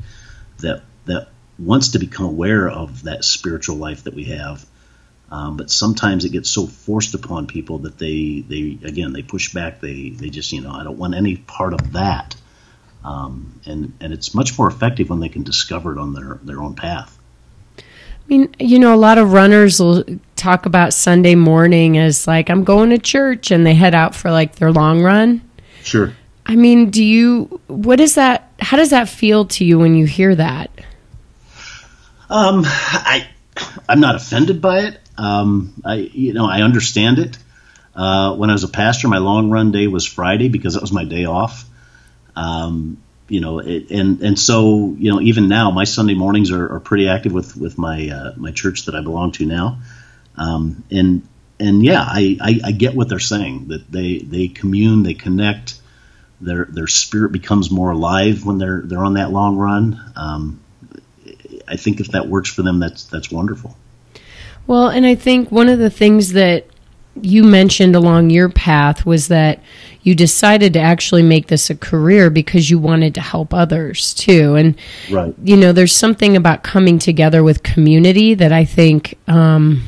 [0.59, 4.65] that that wants to become aware of that spiritual life that we have
[5.31, 9.53] um, but sometimes it gets so forced upon people that they, they again they push
[9.53, 9.81] back.
[9.81, 12.35] They they just you know I don't want any part of that.
[13.03, 16.61] Um, and and it's much more effective when they can discover it on their their
[16.61, 17.17] own path.
[18.25, 20.03] I mean, you know, a lot of runners will
[20.35, 24.31] talk about Sunday morning as like I'm going to church, and they head out for
[24.31, 25.41] like their long run.
[25.83, 26.13] Sure.
[26.45, 27.61] I mean, do you?
[27.67, 28.51] What is that?
[28.59, 30.71] How does that feel to you when you hear that?
[32.29, 33.27] Um, I
[33.87, 34.99] I'm not offended by it.
[35.17, 37.37] Um, I, you know, I understand it.
[37.95, 40.91] Uh, when I was a pastor, my long run day was Friday because that was
[40.91, 41.65] my day off.
[42.35, 46.75] Um, you know, it, and and so you know, even now, my Sunday mornings are,
[46.75, 49.79] are pretty active with with my uh, my church that I belong to now.
[50.37, 51.27] Um, and
[51.59, 55.79] and yeah, I, I, I get what they're saying that they they commune, they connect.
[56.41, 60.11] Their their spirit becomes more alive when they're they're on that long run.
[60.15, 60.59] Um,
[61.67, 63.75] I think if that works for them, that's that's wonderful.
[64.67, 66.67] Well, and I think one of the things that
[67.21, 69.61] you mentioned along your path was that
[70.05, 74.55] you decided to actually make this a career because you wanted to help others too.
[74.55, 74.77] And,
[75.11, 75.35] right.
[75.43, 79.83] you know, there's something about coming together with community that I think um,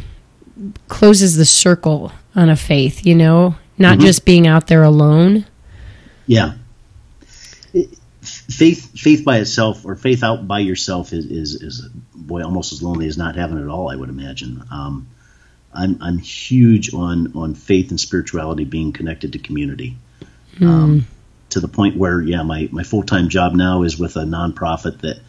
[0.89, 3.55] closes the circle on a faith, you know?
[3.77, 4.05] not mm-hmm.
[4.05, 5.45] just being out there alone.
[6.25, 6.53] Yeah.
[8.21, 12.81] Faith, faith by itself, or faith out by yourself, is, is, is boy almost as
[12.81, 13.89] lonely as not having it at all.
[13.89, 14.63] I would imagine.
[14.71, 15.07] Um,
[15.73, 19.97] I'm, I'm huge on on faith and spirituality being connected to community.
[20.57, 20.67] Mm.
[20.67, 21.07] Um,
[21.49, 25.01] to the point where, yeah, my, my full time job now is with a nonprofit
[25.01, 25.19] that,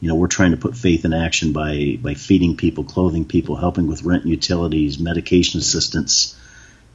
[0.00, 3.56] you know, we're trying to put faith in action by by feeding people, clothing people,
[3.56, 6.38] helping with rent and utilities, medication assistance,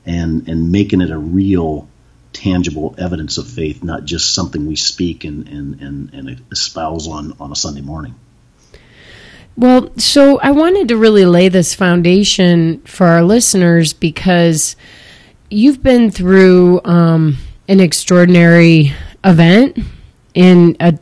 [0.06, 1.88] and and making it a real
[2.34, 7.36] tangible evidence of faith, not just something we speak and, and, and, and espouse on,
[7.40, 8.16] on a Sunday morning.
[9.58, 14.76] Well, so I wanted to really lay this foundation for our listeners because
[15.50, 17.38] you've been through um,
[17.72, 18.92] an extraordinary
[19.24, 19.80] event
[20.34, 21.00] in a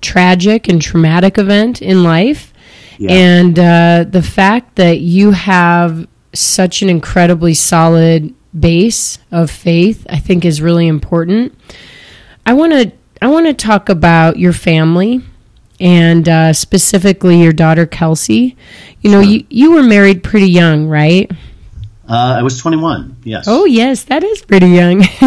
[0.00, 2.54] tragic and traumatic event in life.
[2.98, 3.12] Yeah.
[3.12, 10.18] And uh, the fact that you have such an incredibly solid base of faith, I
[10.18, 11.54] think, is really important.
[12.46, 15.20] I want to I want to talk about your family
[15.78, 18.56] and uh, specifically your daughter Kelsey.
[19.02, 19.30] You know, sure.
[19.30, 21.30] you you were married pretty young, right?
[22.08, 23.16] Uh, I was 21.
[23.24, 23.46] Yes.
[23.48, 25.02] Oh, yes, that is pretty young.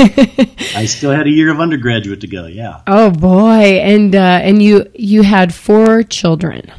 [0.75, 2.45] I still had a year of undergraduate to go.
[2.45, 2.81] Yeah.
[2.87, 6.71] Oh boy, and uh, and you you had four children.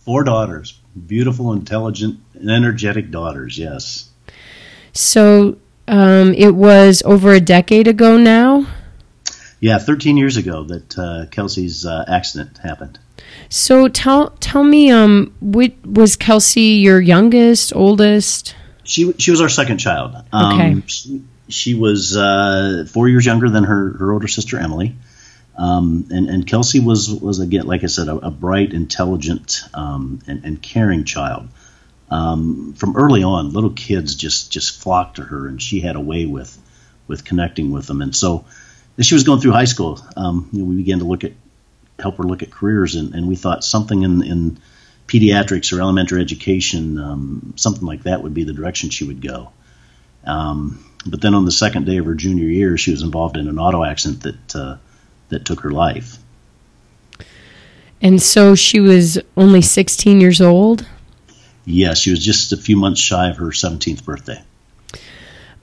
[0.00, 3.58] Four daughters, beautiful, intelligent, and energetic daughters.
[3.58, 4.08] Yes.
[4.92, 8.66] So um, it was over a decade ago now.
[9.60, 12.98] Yeah, 13 years ago that uh, Kelsey's uh, accident happened.
[13.48, 18.56] So tell tell me, um, what, was Kelsey your youngest, oldest?
[18.84, 20.14] She she was our second child.
[20.32, 20.82] Um, okay.
[20.86, 24.96] She, she was uh, four years younger than her, her older sister Emily,
[25.56, 30.20] um, and and Kelsey was was again like I said a, a bright, intelligent, um,
[30.26, 31.48] and, and caring child.
[32.10, 36.00] Um, from early on, little kids just just flocked to her, and she had a
[36.00, 36.58] way with
[37.06, 38.02] with connecting with them.
[38.02, 38.44] And so,
[38.98, 41.32] as she was going through high school, um, you know, we began to look at
[41.98, 44.58] help her look at careers, and, and we thought something in in
[45.06, 49.50] pediatrics or elementary education, um, something like that would be the direction she would go.
[50.24, 53.48] Um, but then on the second day of her junior year, she was involved in
[53.48, 54.76] an auto accident that uh,
[55.28, 56.18] that took her life.
[58.00, 60.86] And so she was only 16 years old.
[61.64, 64.42] Yes, she was just a few months shy of her 17th birthday.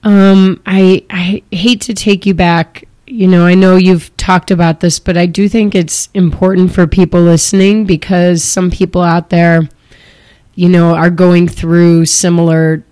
[0.02, 4.78] Um, I I hate to take you back you know, I know you've talked about
[4.78, 9.68] this, but I do think it's important for people listening because some people out there,
[10.54, 12.84] you know, are going through similar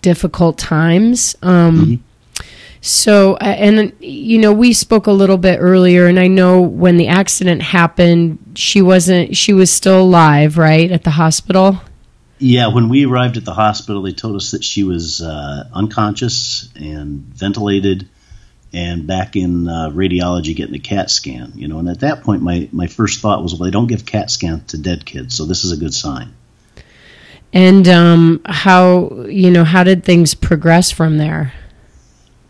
[0.00, 1.34] difficult times.
[1.42, 2.44] Um, mm-hmm.
[2.82, 7.08] So, and, you know, we spoke a little bit earlier, and I know when the
[7.08, 11.80] accident happened, she wasn't, she was still alive, right, at the hospital?
[12.38, 16.68] Yeah, when we arrived at the hospital, they told us that she was uh, unconscious
[16.76, 18.08] and ventilated
[18.74, 21.52] and back in uh, radiology getting a CAT scan.
[21.54, 24.04] You know, and at that point, my my first thought was, well, they don't give
[24.04, 26.34] CAT scans to dead kids, so this is a good sign.
[27.52, 31.54] And um, how you know how did things progress from there?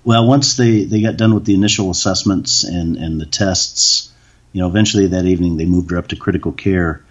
[0.05, 4.13] Well, once they, they got done with the initial assessments and, and the tests,
[4.53, 7.03] you know, eventually that evening they moved her up to critical care,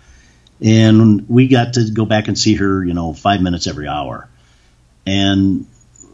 [0.61, 4.29] and we got to go back and see her, you know, five minutes every hour.
[5.05, 5.65] And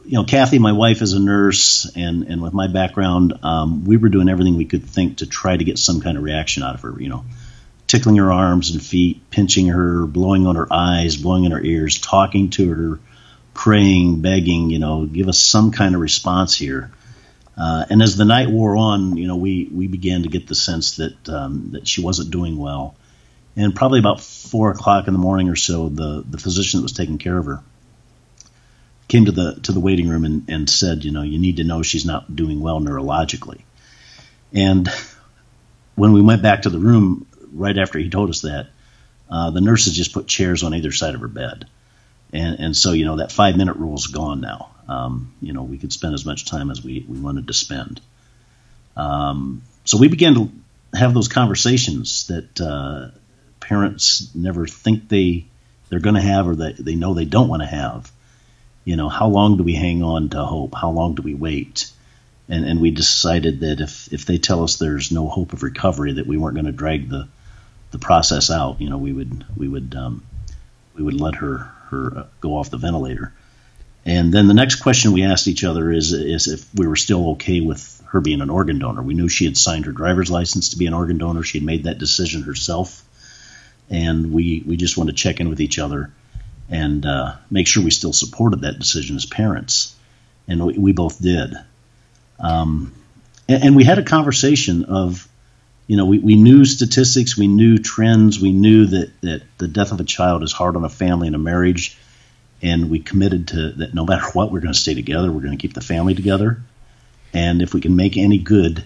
[0.05, 3.97] you know, Kathy, my wife, is a nurse, and and with my background, um, we
[3.97, 6.75] were doing everything we could think to try to get some kind of reaction out
[6.75, 6.95] of her.
[6.99, 7.25] You know,
[7.87, 11.99] tickling her arms and feet, pinching her, blowing on her eyes, blowing in her ears,
[11.99, 12.99] talking to her,
[13.53, 14.69] praying, begging.
[14.69, 16.91] You know, give us some kind of response here.
[17.57, 20.55] Uh, and as the night wore on, you know, we we began to get the
[20.55, 22.95] sense that um, that she wasn't doing well.
[23.55, 26.93] And probably about four o'clock in the morning or so, the the physician that was
[26.93, 27.61] taking care of her
[29.09, 31.65] came to the to the waiting room and, and said, you know, you need to
[31.65, 33.61] know she's not doing well neurologically.
[34.53, 34.87] And
[35.95, 38.67] when we went back to the room right after he told us that,
[39.29, 41.67] uh, the nurses just put chairs on either side of her bed,
[42.31, 44.71] and and so you know that five minute rule is gone now.
[44.87, 48.01] Um, you know, we could spend as much time as we, we wanted to spend.
[48.97, 50.51] Um, so we began to
[50.97, 53.11] have those conversations that uh,
[53.59, 55.45] parents never think they
[55.89, 58.11] they're going to have or that they know they don't want to have
[58.89, 60.73] you know, how long do we hang on to hope?
[60.73, 61.91] How long do we wait?
[62.47, 66.13] And, and we decided that if, if they tell us there's no hope of recovery,
[66.13, 67.27] that we weren't going to drag the,
[67.91, 68.81] the process out.
[68.81, 70.25] You know, we would we would um,
[70.95, 73.31] we would let her her uh, go off the ventilator.
[74.07, 77.33] And then the next question we asked each other is is if we were still
[77.33, 79.03] okay with her being an organ donor.
[79.03, 81.43] We knew she had signed her driver's license to be an organ donor.
[81.43, 83.03] She had made that decision herself,
[83.87, 86.11] and we we just wanted to check in with each other
[86.69, 89.95] and uh, make sure we still supported that decision as parents.
[90.47, 91.53] And we, we both did.
[92.39, 92.93] Um,
[93.47, 95.27] and, and we had a conversation of,
[95.87, 99.91] you know, we, we knew statistics, we knew trends, we knew that, that the death
[99.91, 101.97] of a child is hard on a family and a marriage.
[102.61, 105.31] And we committed to that no matter what, we're going to stay together.
[105.31, 106.61] We're going to keep the family together.
[107.33, 108.83] And if we can make any good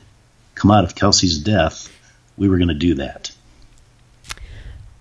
[0.56, 1.90] come out of Kelsey's death,
[2.38, 3.32] we were going to do that.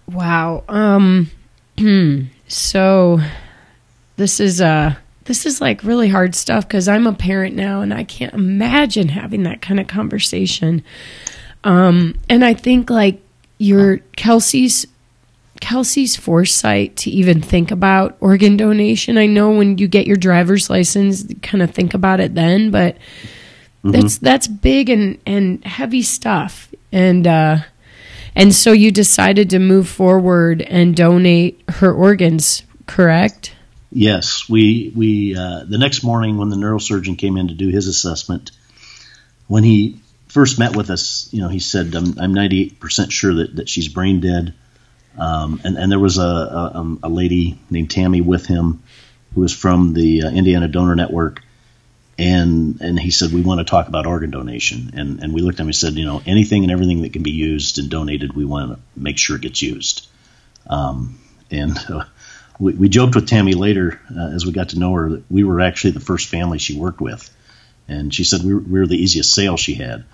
[0.06, 0.64] Wow.
[0.68, 1.30] Um,
[2.52, 3.18] so
[4.16, 7.94] this is uh this is like really hard stuff because I'm a parent now and
[7.94, 10.82] I can't imagine having that kind of conversation.
[11.64, 13.20] Um, and I think like
[13.58, 14.86] your Kelsey's
[15.60, 19.16] Kelsey's foresight to even think about organ donation.
[19.16, 22.96] I know when you get your driver's license, kind of think about it then, but
[22.96, 23.92] mm-hmm.
[23.92, 26.68] that's that's big and and heavy stuff.
[26.90, 27.58] And uh,
[28.34, 33.54] and so you decided to move forward and donate her organs, correct?
[33.90, 37.88] Yes, we we uh, the next morning when the neurosurgeon came in to do his
[37.88, 38.50] assessment,
[39.48, 43.56] when he first met with us, you know, he said, "I'm, I'm 98% sure that,
[43.56, 44.54] that she's brain dead."
[45.18, 48.82] Um, and, and there was a, a, um, a, lady named Tammy with him
[49.34, 51.42] who was from the uh, Indiana Donor Network,
[52.18, 55.56] and and he said we want to talk about organ donation, and and we looked
[55.56, 58.34] at him and said, you know, anything and everything that can be used and donated,
[58.34, 60.06] we want to make sure it gets used.
[60.66, 61.18] Um,
[61.50, 62.04] and uh,
[62.58, 65.44] we, we joked with Tammy later uh, as we got to know her that we
[65.44, 67.28] were actually the first family she worked with,
[67.88, 70.04] and she said we were, we were the easiest sale she had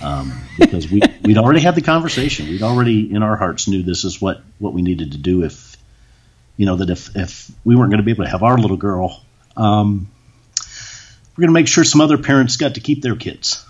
[0.00, 2.48] um, because we we'd already had the conversation.
[2.48, 5.76] We'd already in our hearts knew this is what what we needed to do if
[6.56, 8.76] you know that if if we weren't going to be able to have our little
[8.76, 9.22] girl.
[9.56, 10.08] Um,
[11.38, 13.64] we're going to make sure some other parents got to keep their kids.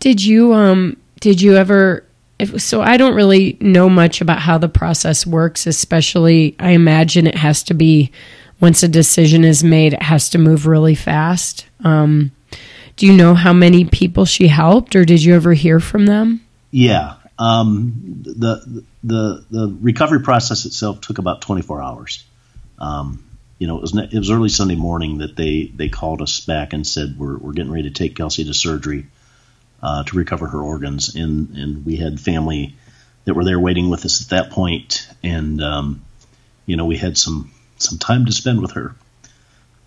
[0.00, 2.06] Did you um did you ever
[2.38, 7.26] if, so I don't really know much about how the process works, especially I imagine
[7.26, 8.10] it has to be
[8.60, 11.66] once a decision is made, it has to move really fast.
[11.84, 12.32] Um,
[12.96, 16.40] do you know how many people she helped, or did you ever hear from them?
[16.70, 22.24] Yeah, um, the the the recovery process itself took about 24 hours.
[22.78, 23.23] Um,
[23.58, 26.72] you know, it was it was early Sunday morning that they they called us back
[26.72, 29.06] and said we're we're getting ready to take Kelsey to surgery
[29.82, 32.74] uh, to recover her organs, and and we had family
[33.24, 36.04] that were there waiting with us at that point, and um,
[36.66, 38.94] you know we had some some time to spend with her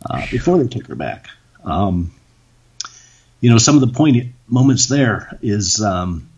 [0.10, 1.28] uh, before they took her back.
[1.64, 2.14] Um,
[3.42, 6.30] you know, some of the poignant moments there is um,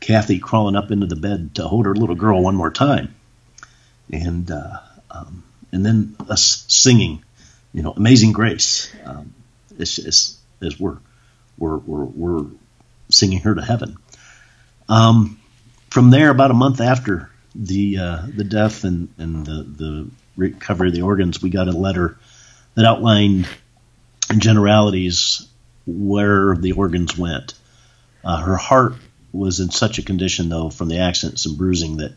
[0.00, 3.14] Kathy crawling up into the bed to hold her little girl one more time,
[4.10, 4.78] and uh,
[5.10, 7.22] um, and then us singing,
[7.72, 9.34] you know, "Amazing Grace." Um,
[10.78, 10.98] we're
[11.58, 12.46] we're, we're, we're
[13.10, 13.96] singing her to heaven.
[14.88, 15.40] Um,
[15.90, 20.88] from there, about a month after the uh, the death and, and the, the recovery
[20.88, 22.16] of the organs, we got a letter
[22.74, 23.48] that outlined
[24.30, 25.46] in generalities
[25.86, 27.54] where the organs went.
[28.24, 28.94] Uh, her heart
[29.32, 32.12] was in such a condition, though, from the accidents and bruising that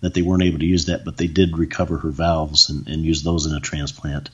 [0.00, 3.04] that they weren't able to use that, but they did recover her valves and, and
[3.04, 4.30] use those in a transplant,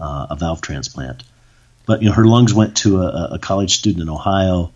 [0.00, 1.22] uh, a valve transplant.
[1.86, 4.72] But you know, her lungs went to a, a college student in Ohio.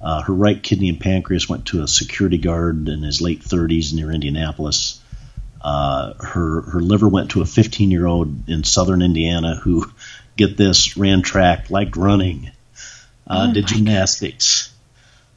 [0.00, 3.94] Uh, her right kidney and pancreas went to a security guard in his late 30s
[3.94, 5.00] near Indianapolis.
[5.60, 9.86] Uh, her her liver went to a 15 year old in southern Indiana who,
[10.36, 12.50] get this, ran track, liked running,
[13.26, 14.72] uh, oh did gymnastics.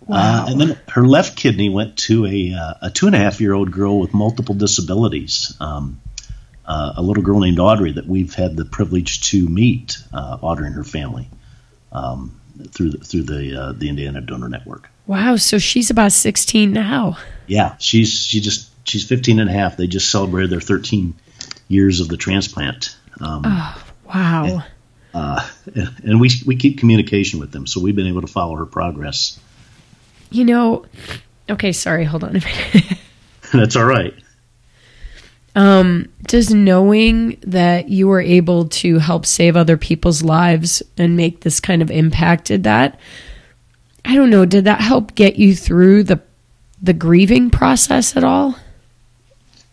[0.10, 3.39] Uh, and then her left kidney went to a, uh, a two and a half
[3.39, 5.56] year old girl with multiple disabilities.
[5.60, 6.02] Um,
[6.65, 10.76] uh, a little girl named Audrey that we've had the privilege to meet, Audrey and
[10.76, 11.28] her family.
[11.91, 14.89] Um, through the, through the uh, the Indiana Donor Network.
[15.08, 17.17] Wow, so she's about 16 now.
[17.48, 19.78] Yeah, she's she just she's 15 and a half.
[19.78, 21.15] They just celebrated their 13
[21.67, 22.95] years of the transplant.
[23.19, 24.45] Um, oh, wow.
[24.45, 24.63] And,
[25.13, 25.50] uh,
[26.04, 29.39] and we we keep communication with them, so we've been able to follow her progress.
[30.30, 30.86] You know,
[31.50, 32.98] okay, sorry, hold on a minute.
[33.54, 34.13] That's all right.
[35.56, 41.42] Um, does knowing that you were able to help save other people's lives and make
[41.42, 43.00] this kind of impact did that?
[44.06, 44.46] I don't know.
[44.46, 46.22] Did that help get you through the
[46.82, 48.56] the grieving process at all?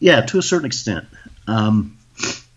[0.01, 1.07] Yeah, to a certain extent.
[1.47, 1.97] Um,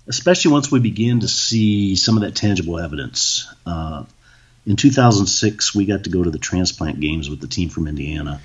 [0.07, 3.47] especially once we begin to see some of that tangible evidence.
[3.65, 4.05] Uh,
[4.69, 8.39] in 2006, we got to go to the transplant games with the team from Indiana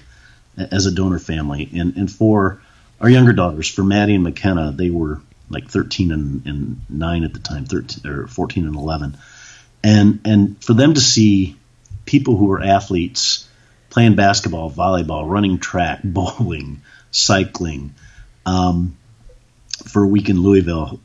[0.57, 2.63] as a donor family, and and for
[2.99, 5.21] our younger daughters, for Maddie and McKenna, they were
[5.51, 9.19] like 13 and, and 9 at the time, 13 or 14 and 11.
[9.83, 11.57] And and for them to see
[12.07, 13.47] people who were athletes
[13.91, 17.95] playing basketball, volleyball, running track, bowling, cycling,
[18.47, 18.97] um,
[19.87, 21.01] for a week in Louisville,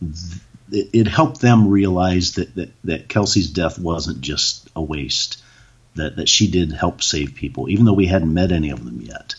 [0.72, 5.42] it, it, helped them realize that, that, that Kelsey's death wasn't just a waste.
[5.96, 9.02] that, that she did help save people, even though we hadn't met any of them
[9.02, 9.36] yet.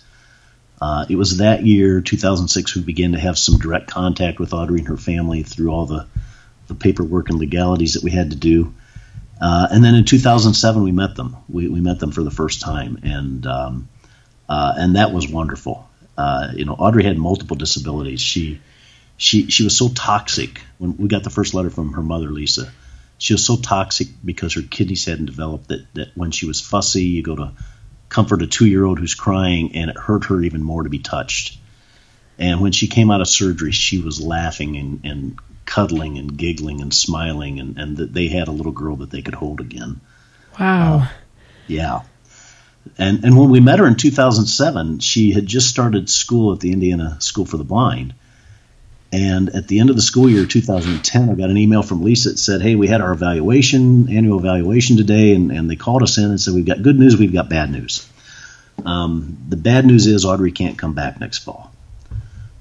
[0.81, 4.78] Uh, it was that year, 2006, we began to have some direct contact with Audrey
[4.78, 6.07] and her family through all the,
[6.68, 8.74] the paperwork and legalities that we had to do.
[9.41, 11.37] Uh, and then in 2007, we met them.
[11.49, 13.89] We, we met them for the first time, and um,
[14.49, 15.89] uh, and that was wonderful.
[16.18, 18.20] Uh, you know, Audrey had multiple disabilities.
[18.20, 18.61] She
[19.16, 22.72] she she was so toxic when we got the first letter from her mother, Lisa.
[23.18, 27.05] She was so toxic because her kidneys hadn't developed that that when she was fussy,
[27.05, 27.53] you go to
[28.09, 30.99] comfort a two year old who's crying, and it hurt her even more to be
[30.99, 31.59] touched.
[32.39, 36.81] And when she came out of surgery, she was laughing and, and cuddling and giggling
[36.81, 40.01] and smiling, and, and that they had a little girl that they could hold again.
[40.59, 41.01] Wow.
[41.01, 41.09] Uh,
[41.66, 42.01] yeah.
[42.97, 46.72] And, and when we met her in 2007, she had just started school at the
[46.72, 48.14] Indiana School for the Blind.
[49.13, 52.31] And at the end of the school year 2010, I got an email from Lisa
[52.31, 56.17] that said, Hey, we had our evaluation, annual evaluation today, and, and they called us
[56.19, 58.09] in and said, We've got good news, we've got bad news.
[58.85, 61.73] Um, the bad news is Audrey can't come back next fall.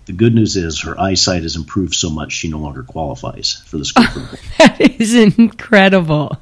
[0.05, 3.77] The good news is her eyesight has improved so much she no longer qualifies for
[3.77, 4.05] the school.
[4.11, 6.35] Oh, that is incredible.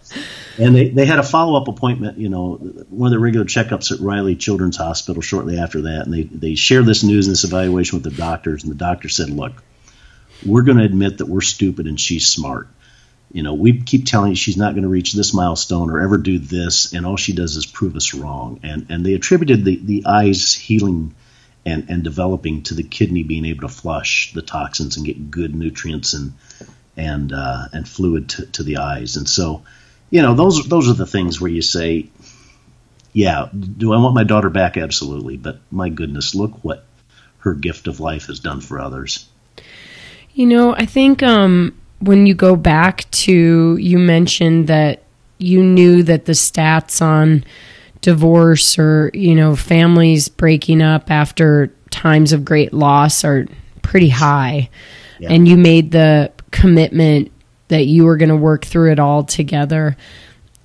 [0.57, 2.53] And they, they had a follow up appointment, you know,
[2.89, 6.05] one of the regular checkups at Riley Children's Hospital shortly after that.
[6.05, 8.63] And they, they shared this news and this evaluation with the doctors.
[8.63, 9.61] And the doctor said, Look,
[10.45, 12.67] we're going to admit that we're stupid and she's smart.
[13.31, 16.17] You know, we keep telling you she's not going to reach this milestone or ever
[16.17, 18.61] do this, and all she does is prove us wrong.
[18.63, 21.13] And and they attributed the, the eyes healing
[21.65, 25.53] and, and developing to the kidney being able to flush the toxins and get good
[25.53, 26.33] nutrients and
[26.95, 29.17] and uh, and fluid to, to the eyes.
[29.17, 29.63] And so,
[30.09, 32.09] you know, those those are the things where you say,
[33.11, 34.77] yeah, do I want my daughter back?
[34.77, 36.85] Absolutely, but my goodness, look what
[37.39, 39.27] her gift of life has done for others.
[40.37, 45.01] You know, I think um, when you go back to you mentioned that
[45.39, 47.43] you knew that the stats on
[48.01, 53.47] divorce or you know families breaking up after times of great loss are
[53.81, 54.69] pretty high.
[55.17, 55.31] Yeah.
[55.31, 57.31] and you made the commitment
[57.69, 59.97] that you were going to work through it all together.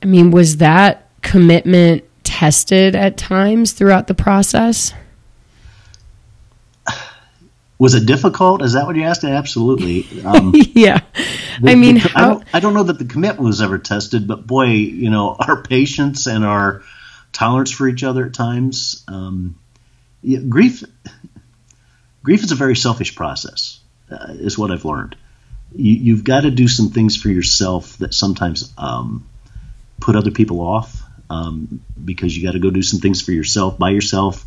[0.03, 4.93] I mean was that commitment tested at times throughout the process
[7.83, 8.63] was it difficult?
[8.63, 9.25] Is that what you asked?
[9.25, 10.07] Absolutely.
[10.23, 11.01] Um, yeah.
[11.61, 13.77] The, I mean, the, how- I, don't, I don't know that the commitment was ever
[13.77, 16.85] tested, but boy, you know, our patience and our
[17.33, 19.03] tolerance for each other at times.
[19.09, 19.59] Um,
[20.23, 20.85] yeah, grief,
[22.23, 23.81] grief is a very selfish process,
[24.13, 25.17] uh, is what I've learned.
[25.75, 29.29] You, have got to do some things for yourself that sometimes um,
[29.99, 33.77] put other people off um, because you got to go do some things for yourself
[33.77, 34.45] by yourself,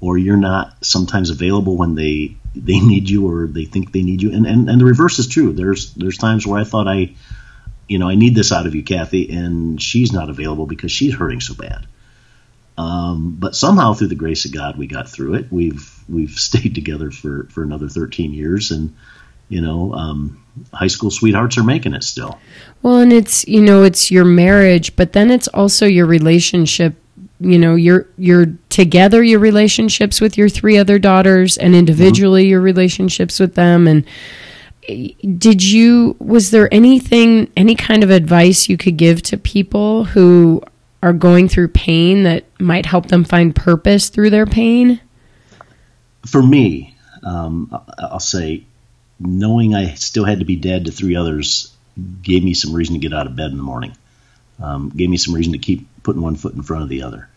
[0.00, 4.22] or you're not sometimes available when they they need you or they think they need
[4.22, 4.32] you.
[4.32, 5.52] And, and and the reverse is true.
[5.52, 7.14] There's there's times where I thought I,
[7.88, 11.14] you know, I need this out of you, Kathy, and she's not available because she's
[11.14, 11.86] hurting so bad.
[12.76, 15.46] Um, but somehow, through the grace of God, we got through it.
[15.50, 18.94] We've we've stayed together for for another 13 years, and
[19.48, 20.42] you know, um,
[20.72, 22.38] high school sweethearts are making it still.
[22.82, 26.96] Well, and it's you know, it's your marriage, but then it's also your relationship.
[27.44, 32.50] You know, you're you're together, your relationships with your three other daughters, and individually mm-hmm.
[32.50, 34.04] your relationships with them, and
[35.38, 40.62] did you was there anything any kind of advice you could give to people who
[41.02, 45.00] are going through pain that might help them find purpose through their pain?
[46.26, 48.64] For me, um, I'll say
[49.20, 51.74] knowing I still had to be dead to three others
[52.22, 53.96] gave me some reason to get out of bed in the morning.
[54.60, 57.28] Um, gave me some reason to keep putting one foot in front of the other.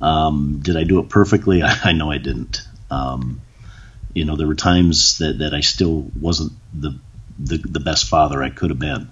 [0.00, 1.62] Um, did I do it perfectly?
[1.62, 2.62] I, I know I didn't.
[2.90, 3.40] Um,
[4.12, 6.98] you know, there were times that, that I still wasn't the,
[7.38, 9.10] the the best father I could have been,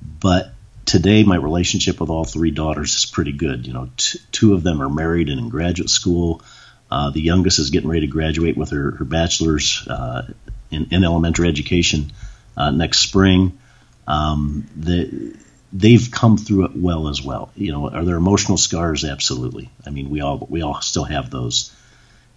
[0.00, 0.54] but
[0.86, 3.66] today my relationship with all three daughters is pretty good.
[3.66, 6.42] You know, t- two of them are married and in graduate school.
[6.90, 10.30] Uh, the youngest is getting ready to graduate with her, her bachelor's uh,
[10.70, 12.12] in, in, elementary education
[12.56, 13.58] uh, next spring.
[14.06, 15.34] Um, the,
[15.72, 17.50] they've come through it well as well.
[17.56, 19.04] You know, are there emotional scars?
[19.04, 19.70] Absolutely.
[19.86, 21.74] I mean, we all we all still have those.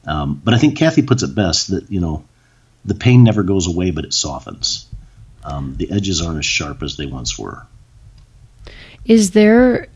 [0.07, 2.23] Um, but I think Kathy puts it best that you know,
[2.85, 4.87] the pain never goes away, but it softens.
[5.43, 7.65] Um, the edges aren't as sharp as they once were.
[9.05, 9.87] Is there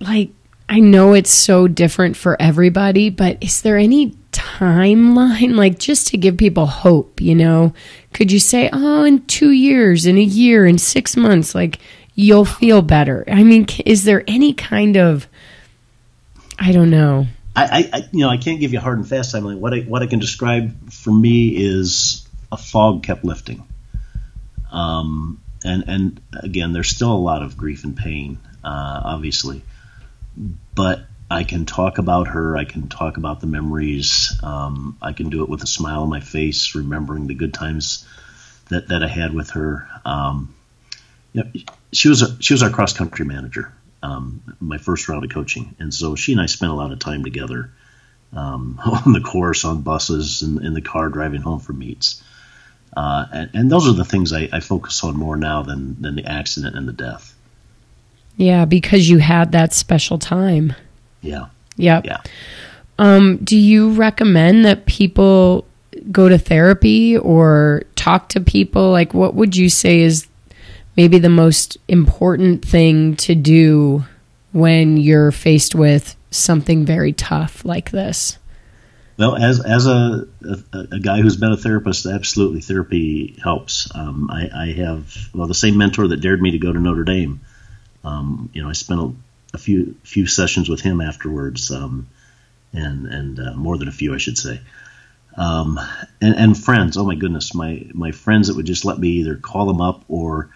[0.00, 0.30] like
[0.68, 6.16] I know it's so different for everybody, but is there any timeline like just to
[6.16, 7.74] give people hope, you know?
[8.14, 11.78] Could you say, "Oh, in 2 years, in a year, in 6 months, like
[12.14, 15.28] you'll feel better." I mean, is there any kind of
[16.58, 17.26] I don't know.
[17.54, 19.58] I, I, you know I can't give you a hard and fast timeline.
[19.58, 23.66] What I what I can describe for me is a fog kept lifting.
[24.70, 29.62] Um, and and again, there's still a lot of grief and pain, uh, obviously,
[30.74, 31.00] but
[31.30, 32.56] I can talk about her.
[32.56, 34.38] I can talk about the memories.
[34.42, 38.06] Um, I can do it with a smile on my face, remembering the good times
[38.68, 39.88] that, that I had with her.
[40.04, 40.54] Um,
[41.32, 41.50] you know,
[41.92, 43.72] she was a, she was our cross country manager,
[44.02, 46.98] um, my first round of coaching, and so she and I spent a lot of
[46.98, 47.70] time together
[48.34, 52.22] um, on the course, on buses, and in the car driving home from meets.
[52.94, 56.14] Uh, and, and, those are the things I, I, focus on more now than than
[56.14, 57.34] the accident and the death.
[58.36, 60.74] Yeah, because you had that special time.
[61.22, 61.46] Yeah.
[61.76, 62.04] Yep.
[62.04, 62.20] Yeah.
[62.98, 65.66] Um, do you recommend that people
[66.10, 68.90] go to therapy or talk to people?
[68.90, 70.26] Like, what would you say is
[70.96, 74.04] maybe the most important thing to do
[74.52, 78.38] when you're faced with something very tough like this?
[79.18, 80.26] Well, as as a,
[80.72, 83.94] a, a guy who's been a therapist, absolutely therapy helps.
[83.94, 87.04] Um, I, I, have well the same mentor that dared me to go to Notre
[87.04, 87.40] Dame.
[88.04, 89.12] Um, you know, I spent a,
[89.54, 92.08] a, few few sessions with him afterwards, um,
[92.72, 94.60] and and uh, more than a few, I should say.
[95.36, 95.78] Um,
[96.20, 99.36] and, and friends, oh my goodness, my my friends that would just let me either
[99.36, 100.50] call them up or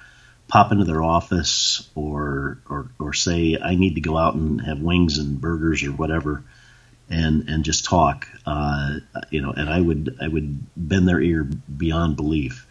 [0.48, 4.80] pop into their office or, or, or say I need to go out and have
[4.80, 6.44] wings and burgers or whatever,
[7.10, 8.96] and and just talk, uh,
[9.30, 12.66] you know, and I would I would bend their ear beyond belief.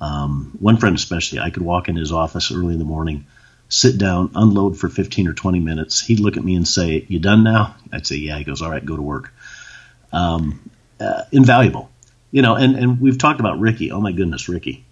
[0.00, 3.26] Um, one friend especially, I could walk in his office early in the morning,
[3.68, 6.00] sit down, unload for 15 or 20 minutes.
[6.00, 8.70] He'd look at me and say, "You done now?" I'd say, "Yeah." He goes, "All
[8.70, 9.32] right, go to work."
[10.12, 10.60] Um,
[11.00, 11.90] uh, invaluable,
[12.30, 12.54] you know.
[12.56, 13.92] And and we've talked about Ricky.
[13.92, 14.84] Oh my goodness, Ricky.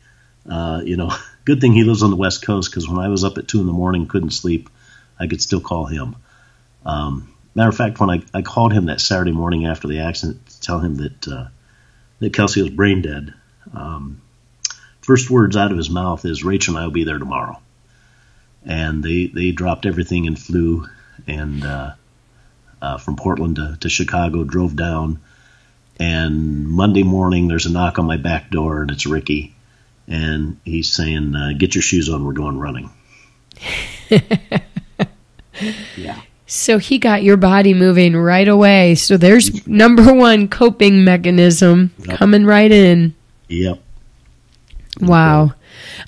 [0.49, 1.13] Uh, you know,
[1.49, 3.59] good thing he lives on the West Coast because when I was up at two
[3.59, 4.69] in the morning, couldn't sleep,
[5.19, 6.15] I could still call him.
[6.85, 10.47] Um, matter of fact, when I, I called him that Saturday morning after the accident
[10.47, 11.47] to tell him that uh,
[12.19, 13.33] that Kelsey was brain dead,
[13.73, 14.21] um,
[15.01, 17.59] first words out of his mouth is Rachel and I will be there tomorrow.
[18.67, 20.87] And they they dropped everything and flew
[21.27, 21.93] and uh,
[22.83, 25.21] uh, from Portland to, to Chicago, drove down.
[25.99, 29.55] And Monday morning, there's a knock on my back door, and it's Ricky
[30.09, 32.25] and he's saying, uh, "Get your shoes on.
[32.25, 32.91] We're going running."
[35.97, 36.21] yeah.
[36.47, 38.95] So he got your body moving right away.
[38.95, 42.17] So there's number one coping mechanism yep.
[42.17, 43.15] coming right in.
[43.49, 43.81] Yep.
[45.01, 45.53] Wow.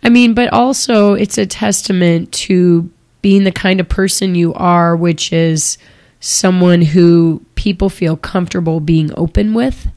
[0.03, 2.91] I mean, but also it's a testament to
[3.23, 5.77] being the kind of person you are, which is
[6.21, 9.89] someone who people feel comfortable being open with,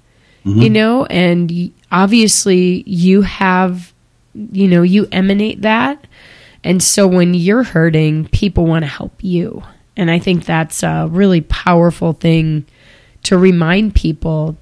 [0.46, 0.60] mm-hmm.
[0.62, 3.93] you know, and obviously you have
[4.34, 6.06] you know, you emanate that.
[6.64, 9.64] And so when you're hurting, people want to help you.
[9.96, 12.66] And I think that's a really powerful thing
[13.24, 14.58] to remind people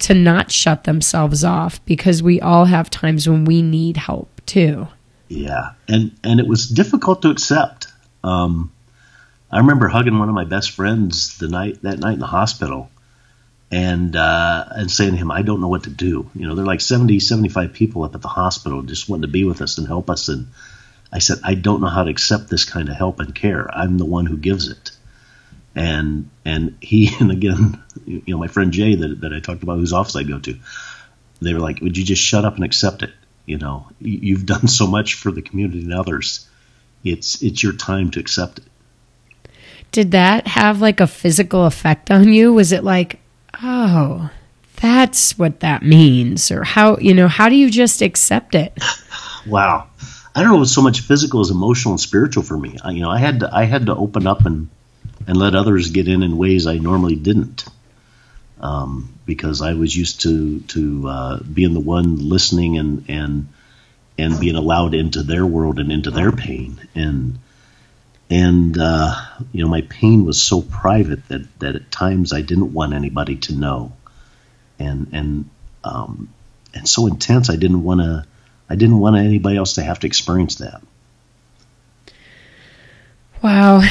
[0.00, 4.86] to not shut themselves off because we all have times when we need help too.
[5.28, 5.72] Yeah.
[5.88, 7.88] And and it was difficult to accept.
[8.22, 8.72] Um,
[9.50, 12.90] I remember hugging one of my best friends the night that night in the hospital
[13.70, 16.30] and uh, and saying to him, I don't know what to do.
[16.34, 19.28] You know, there are like 70, 75 people up at the hospital just wanting to
[19.28, 20.28] be with us and help us.
[20.28, 20.48] And
[21.12, 23.68] I said, I don't know how to accept this kind of help and care.
[23.70, 24.90] I'm the one who gives it.
[25.74, 29.78] And and he and again, you know, my friend Jay that, that I talked about,
[29.78, 30.58] whose office I go to,
[31.40, 33.12] they were like, Would you just shut up and accept it?
[33.44, 36.48] You know, you've done so much for the community and others.
[37.04, 38.64] It's it's your time to accept it.
[39.92, 42.52] Did that have like a physical effect on you?
[42.52, 43.20] Was it like,
[43.62, 44.30] oh,
[44.76, 48.76] that's what that means or how you know how do you just accept it?
[49.46, 49.88] Wow.
[50.34, 52.76] I don't know what's so much physical as emotional and spiritual for me.
[52.84, 54.68] I, you know i had to i had to open up and
[55.26, 57.64] and let others get in in ways i normally didn't.
[58.60, 63.48] Um, because i was used to to uh, being the one listening and and
[64.18, 66.80] and being allowed into their world and into their pain.
[66.94, 67.38] And
[68.30, 69.14] and uh,
[69.52, 73.36] you know my pain was so private that that at times I didn't want anybody
[73.36, 73.92] to know,
[74.78, 75.50] and and
[75.84, 76.32] um,
[76.74, 78.26] and so intense I didn't want to
[78.70, 80.82] I didn't want anybody else to have to experience that.
[83.42, 83.82] Wow.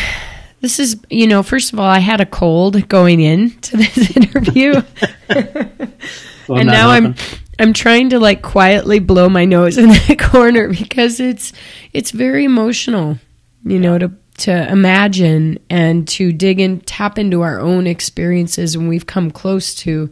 [0.59, 4.15] This is, you know, first of all, I had a cold going in to this
[4.17, 4.81] interview.
[5.29, 7.15] well, and now I'm
[7.59, 11.53] I'm trying to like quietly blow my nose in the corner because it's
[11.93, 13.17] it's very emotional,
[13.63, 18.88] you know, to to imagine and to dig and tap into our own experiences when
[18.88, 20.09] we've come close to,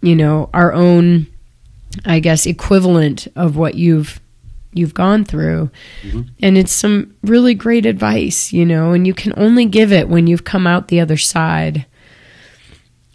[0.00, 1.26] you know, our own,
[2.04, 4.20] I guess, equivalent of what you've
[4.72, 5.68] you've gone through.
[6.02, 6.22] Mm-hmm.
[6.40, 10.28] And it's some really great advice, you know, and you can only give it when
[10.28, 11.86] you've come out the other side.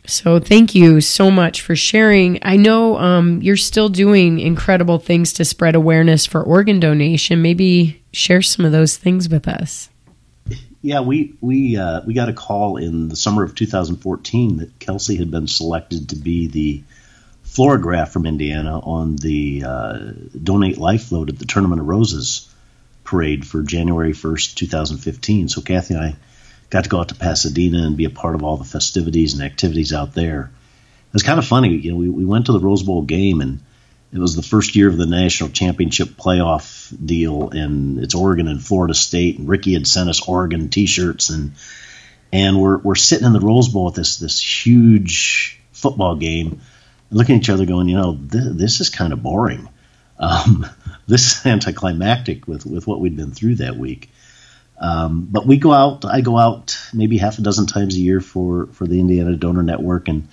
[0.06, 2.40] So thank you so much for sharing.
[2.42, 7.42] I know um, you're still doing incredible things to spread awareness for organ donation.
[7.42, 9.90] Maybe share some of those things with us.
[10.86, 15.16] Yeah, we we uh, we got a call in the summer of 2014 that Kelsey
[15.16, 16.84] had been selected to be the
[17.44, 20.12] Floragraph from Indiana on the uh,
[20.44, 22.48] Donate Life Float at the Tournament of Roses
[23.04, 25.50] parade for January 1st, 2015.
[25.50, 26.16] So Kathy and I
[26.70, 29.42] got to go out to Pasadena and be a part of all the festivities and
[29.42, 30.52] activities out there.
[31.08, 31.70] It was kind of funny.
[31.78, 33.60] You know, we, we went to the Rose Bowl game and
[34.16, 38.64] it was the first year of the national championship playoff deal, and it's Oregon and
[38.64, 39.38] Florida State.
[39.38, 41.52] And Ricky had sent us Oregon T-shirts, and
[42.32, 46.62] and we're we're sitting in the Rose Bowl with this this huge football game,
[47.12, 49.68] looking at each other, going, you know, th- this is kind of boring.
[50.18, 50.66] Um,
[51.08, 54.10] this is anticlimactic with with what we'd been through that week.
[54.80, 56.06] Um, but we go out.
[56.06, 59.64] I go out maybe half a dozen times a year for for the Indiana Donor
[59.64, 60.30] Network, and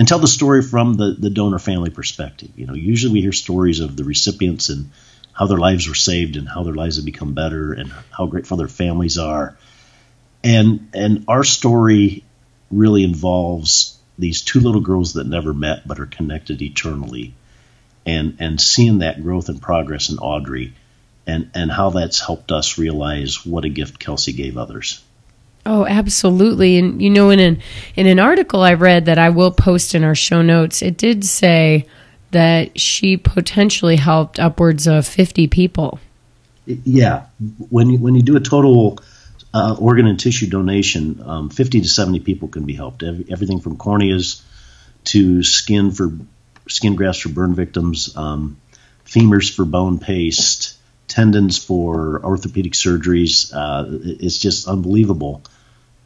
[0.00, 2.48] and tell the story from the, the donor family perspective.
[2.56, 4.88] You know, usually we hear stories of the recipients and
[5.34, 8.56] how their lives were saved and how their lives have become better and how grateful
[8.56, 9.58] their families are.
[10.42, 12.24] And and our story
[12.70, 17.34] really involves these two little girls that never met but are connected eternally.
[18.06, 20.72] And and seeing that growth and progress in Audrey
[21.26, 25.02] and, and how that's helped us realize what a gift Kelsey gave others.
[25.66, 26.78] Oh, absolutely.
[26.78, 27.62] And you know, in an
[27.96, 31.24] in an article I read that I will post in our show notes, it did
[31.24, 31.86] say
[32.30, 36.00] that she potentially helped upwards of fifty people.
[36.66, 37.26] Yeah,
[37.68, 38.98] when you when you do a total
[39.52, 43.02] uh, organ and tissue donation, um, fifty to seventy people can be helped.
[43.02, 44.42] Everything from corneas
[45.04, 46.12] to skin for
[46.68, 48.58] skin grafts for burn victims, um,
[49.04, 50.76] femurs for bone paste,
[51.10, 53.52] tendons for orthopedic surgeries.
[53.54, 55.42] Uh, it's just unbelievable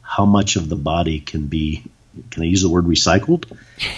[0.03, 1.85] how much of the body can be.
[2.31, 3.45] Can I use the word recycled?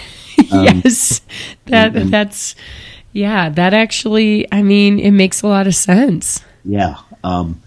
[0.51, 1.21] Um, yes,
[1.65, 2.53] that and, and, that's
[3.11, 3.49] yeah.
[3.49, 6.41] That actually, I mean, it makes a lot of sense.
[6.63, 6.97] Yeah.
[7.23, 7.59] Um,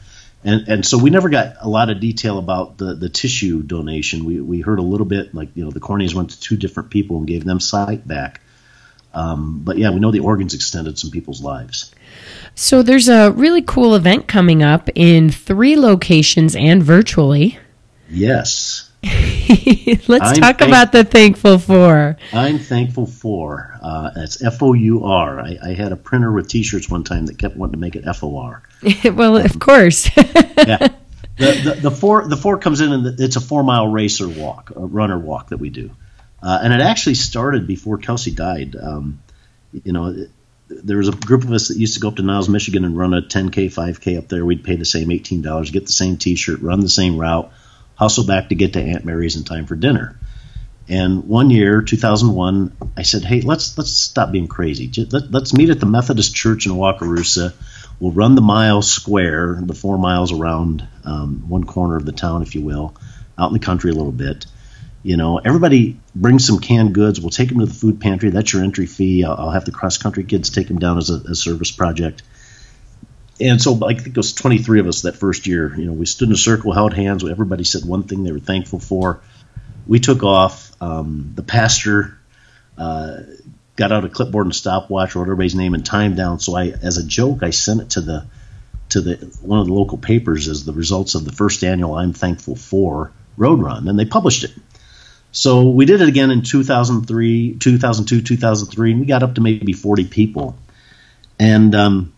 [0.44, 4.24] and, and so we never got a lot of detail about the, the tissue donation.
[4.24, 6.90] We, we heard a little bit, like, you know, the corneas went to two different
[6.90, 8.40] people and gave them sight back.
[9.12, 11.92] Um, but yeah, we know the organs extended some people's lives.
[12.54, 17.58] So there's a really cool event coming up in three locations and virtually.
[18.08, 18.90] Yes.
[19.02, 22.16] Let's I'm talk thank- about the thankful for.
[22.32, 23.78] I'm thankful for.
[23.80, 25.40] Uh, it's F O U R.
[25.40, 28.22] I had a printer with T-shirts one time that kept wanting to make it F
[28.22, 28.62] O R.
[29.14, 30.14] well, um, of course.
[30.16, 30.88] yeah.
[31.38, 34.72] The, the, the, four the four comes in and it's a four mile racer walk,
[34.76, 35.90] a runner walk that we do,
[36.42, 38.76] uh, and it actually started before Kelsey died.
[38.76, 39.22] Um,
[39.72, 40.26] you know,
[40.68, 42.96] there was a group of us that used to go up to Niles, Michigan, and
[42.96, 44.44] run a 10k, 5k up there.
[44.44, 47.52] We'd pay the same $18, get the same T-shirt, run the same route,
[47.94, 50.18] hustle back to get to Aunt Mary's in time for dinner.
[50.88, 54.88] And one year, 2001, I said, "Hey, let's let's stop being crazy.
[54.88, 57.52] Just, let, us meet at the Methodist Church in Wakarusa.
[58.00, 62.42] We'll run the mile square, the four miles around um, one corner of the town,
[62.42, 62.96] if you will,
[63.38, 64.46] out in the country a little bit."
[65.02, 67.20] You know, everybody brings some canned goods.
[67.20, 68.30] We'll take them to the food pantry.
[68.30, 69.24] That's your entry fee.
[69.24, 72.22] I'll, I'll have the cross country kids take them down as a, a, service project.
[73.40, 75.74] And so, I think it was 23 of us that first year.
[75.74, 77.24] You know, we stood in a circle, held hands.
[77.24, 79.22] Everybody said one thing they were thankful for.
[79.86, 80.70] We took off.
[80.82, 82.18] Um, the pastor
[82.76, 83.20] uh,
[83.76, 86.38] got out a clipboard and stopwatch, wrote everybody's name and time down.
[86.40, 88.26] So I, as a joke, I sent it to the
[88.90, 92.12] to the one of the local papers as the results of the first annual I'm
[92.12, 94.50] Thankful For road run, and they published it.
[95.32, 99.72] So we did it again in 2003, 2002, 2003, and we got up to maybe
[99.72, 100.58] 40 people.
[101.38, 102.12] And um,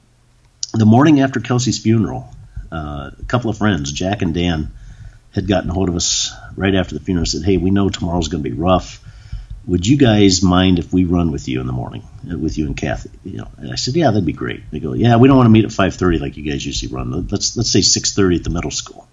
[0.73, 2.33] the morning after Kelsey's funeral,
[2.71, 4.73] uh, a couple of friends, Jack and Dan,
[5.35, 7.89] had gotten a hold of us right after the funeral and said, Hey, we know
[7.89, 9.01] tomorrow's going to be rough.
[9.67, 12.67] Would you guys mind if we run with you in the morning, uh, with you
[12.67, 13.11] and Kathy?
[13.25, 14.69] You know, and I said, Yeah, that'd be great.
[14.71, 17.29] They go, Yeah, we don't want to meet at 5:30 like you guys usually run.
[17.29, 19.07] Let's let's say 6:30 at the middle school.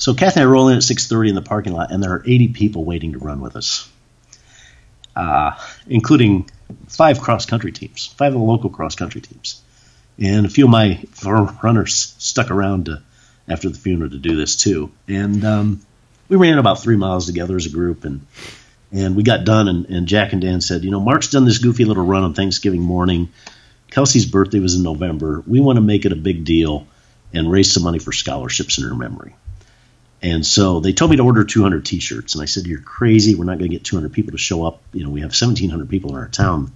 [0.00, 2.22] So Kathy and I roll in at 6:30 in the parking lot, and there are
[2.24, 3.86] 80 people waiting to run with us,
[5.14, 5.50] uh,
[5.86, 6.48] including
[6.88, 9.60] five cross country teams, five of the local cross country teams,
[10.18, 11.04] and a few of my
[11.62, 13.02] runners stuck around to,
[13.46, 14.90] after the funeral to do this too.
[15.06, 15.82] And um,
[16.30, 18.26] we ran about three miles together as a group, and
[18.90, 19.68] and we got done.
[19.68, 22.32] And, and Jack and Dan said, you know, Mark's done this goofy little run on
[22.32, 23.28] Thanksgiving morning.
[23.90, 25.44] Kelsey's birthday was in November.
[25.46, 26.86] We want to make it a big deal
[27.34, 29.34] and raise some money for scholarships in her memory.
[30.22, 33.34] And so they told me to order 200 T-shirts, and I said, "You're crazy.
[33.34, 34.82] We're not going to get 200 people to show up.
[34.92, 36.72] You know, we have 1,700 people in our town.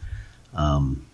[0.54, 1.04] Um,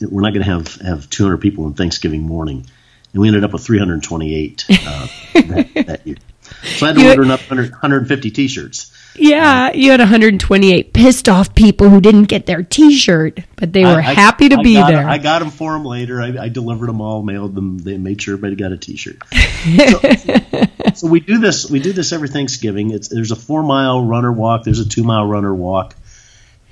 [0.00, 2.66] we're not going to have have 200 people on Thanksgiving morning."
[3.12, 6.16] And we ended up with 328 uh, that, that, year.
[6.62, 8.92] So I had to you, order enough 100, 150 T-shirts.
[9.16, 13.84] Yeah, uh, you had 128 pissed off people who didn't get their T-shirt, but they
[13.84, 15.08] were I, happy to I be there.
[15.08, 16.22] I got them for them later.
[16.22, 17.78] I, I, delivered them all, mailed them.
[17.78, 19.18] They made sure everybody got a T-shirt.
[19.60, 20.00] So,
[21.00, 21.68] so we do this.
[21.70, 22.90] We do this every Thanksgiving.
[22.90, 24.64] It's there's a four mile runner walk.
[24.64, 25.96] There's a two mile runner walk,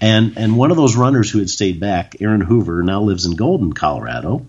[0.02, 3.36] and and one of those runners who had stayed back, Aaron Hoover, now lives in
[3.36, 4.46] Golden, Colorado,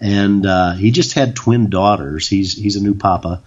[0.00, 2.28] and uh, he just had twin daughters.
[2.28, 3.42] He's he's a new papa,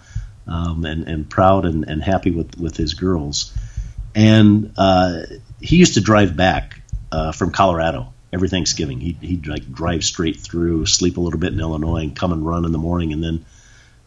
[0.46, 3.52] um, and and proud and, and happy with with his girls,
[4.14, 5.22] and uh,
[5.60, 9.00] he used to drive back uh, from Colorado every Thanksgiving.
[9.00, 12.46] He'd, he'd like drive straight through, sleep a little bit in Illinois, and come and
[12.46, 13.44] run in the morning, and then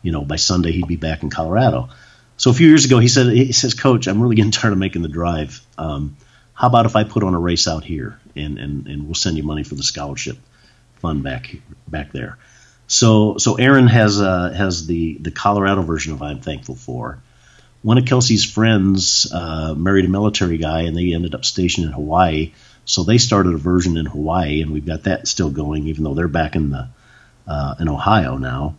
[0.08, 1.90] you know, by Sunday he'd be back in Colorado.
[2.38, 4.78] So a few years ago, he said, he says, Coach, I'm really getting tired of
[4.78, 5.60] making the drive.
[5.78, 6.16] Um,
[6.54, 9.36] how about if I put on a race out here and, and, and we'll send
[9.36, 10.38] you money for the scholarship
[11.02, 11.58] fund back
[11.90, 12.38] back there.
[12.88, 17.22] So so Aaron has uh, has the the Colorado version of I'm thankful for.
[17.82, 21.92] One of Kelsey's friends uh, married a military guy and they ended up stationed in
[21.92, 22.54] Hawaii.
[22.86, 26.14] So they started a version in Hawaii and we've got that still going, even though
[26.14, 26.88] they're back in the
[27.46, 28.76] uh, in Ohio now.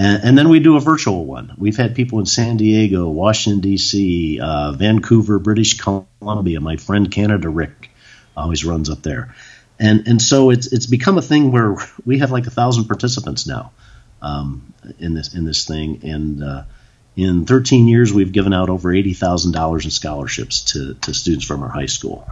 [0.00, 1.54] And, and, then we do a virtual one.
[1.58, 6.58] We've had people in San Diego, Washington, D.C., uh, Vancouver, British Columbia.
[6.62, 7.90] My friend Canada Rick
[8.34, 9.34] always runs up there.
[9.78, 11.76] And, and so it's, it's become a thing where
[12.06, 13.72] we have like a thousand participants now
[14.22, 16.00] um, in, this, in this thing.
[16.02, 16.62] And uh,
[17.14, 21.68] in 13 years, we've given out over $80,000 in scholarships to, to students from our
[21.68, 22.26] high school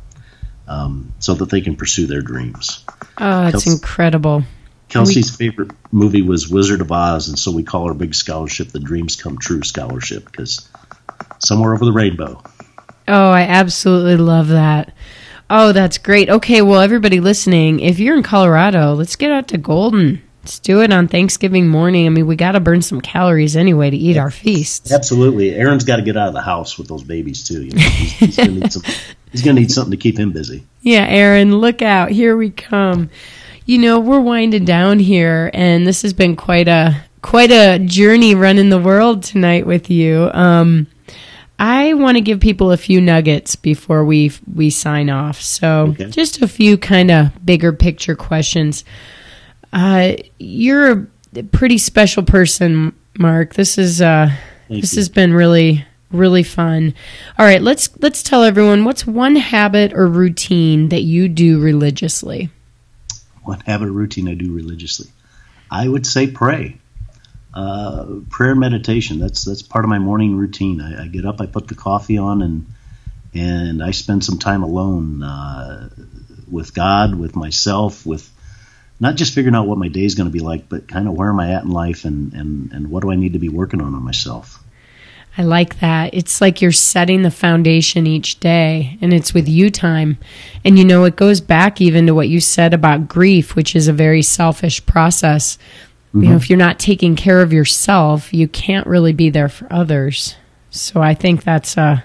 [0.67, 2.83] um, so that they can pursue their dreams.
[3.19, 4.45] Oh, that's incredible.
[4.89, 8.69] Kelsey's we, favorite movie was Wizard of Oz, and so we call our big scholarship
[8.69, 10.69] the Dreams Come True Scholarship because
[11.39, 12.43] somewhere over the rainbow.
[13.07, 14.93] Oh, I absolutely love that.
[15.51, 16.29] Oh, that's great.
[16.29, 20.23] Okay, well, everybody listening, if you're in Colorado, let's get out to Golden.
[20.43, 22.07] Let's do it on Thanksgiving morning.
[22.07, 24.93] I mean, we got to burn some calories anyway to eat our feasts.
[24.93, 25.55] Absolutely.
[25.55, 27.65] Aaron's got to get out of the house with those babies too.
[27.65, 30.65] You know, he's, he's going to need something to keep him busy.
[30.81, 32.13] Yeah, Aaron, look out!
[32.13, 33.11] Here we come
[33.69, 38.35] you know, we're winding down here, and this has been quite a quite a journey
[38.35, 40.31] running the world tonight with you.
[40.33, 40.87] Um,
[41.59, 45.43] I want to give people a few nuggets before we we sign off.
[45.43, 46.09] So, okay.
[46.09, 48.87] just a few kind of bigger picture questions.
[49.71, 51.07] Uh, you're
[51.37, 53.53] a pretty special person, Mark.
[53.53, 54.31] This is uh,
[54.71, 54.99] this you.
[54.99, 56.95] has been really really fun.
[57.39, 62.49] All right, let's let's tell everyone what's one habit or routine that you do religiously
[63.49, 65.11] what habit or routine I do religiously?
[65.71, 66.77] I would say pray.
[67.55, 69.19] Uh, prayer meditation.
[69.19, 70.83] That's that's part of my morning routine.
[70.83, 72.67] I, I, get up, I put the coffee on, and
[73.35, 75.89] and I spend some time alone uh,
[76.51, 78.31] with God, with myself, with
[79.01, 81.15] not just figuring out what my day is going to be like, but kind of
[81.15, 83.49] where am I at in life, and and and what do I need to be
[83.49, 84.63] working on on myself.
[85.39, 86.15] I like that.
[86.15, 90.19] It's like you're setting the foundation each day and it's with you time.
[90.65, 93.87] And you know, it goes back even to what you said about grief, which is
[93.87, 95.57] a very selfish process.
[95.57, 96.19] Mm-hmm.
[96.19, 96.37] You know, mm-hmm.
[96.39, 100.35] if you're not taking care of yourself, you can't really be there for others.
[100.71, 102.01] So I think that's uh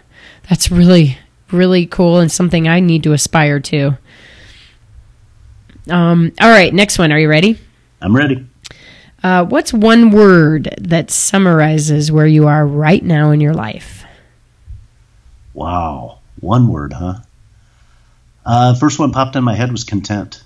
[0.47, 1.17] that's really
[1.51, 3.97] really cool and something I need to aspire to.
[5.89, 7.11] Um all right, next one.
[7.11, 7.59] Are you ready?
[7.99, 8.45] I'm ready.
[9.23, 14.03] Uh, what's one word that summarizes where you are right now in your life?
[15.53, 16.19] Wow.
[16.41, 17.15] One word, huh?
[18.45, 20.43] Uh, first one popped in my head was content.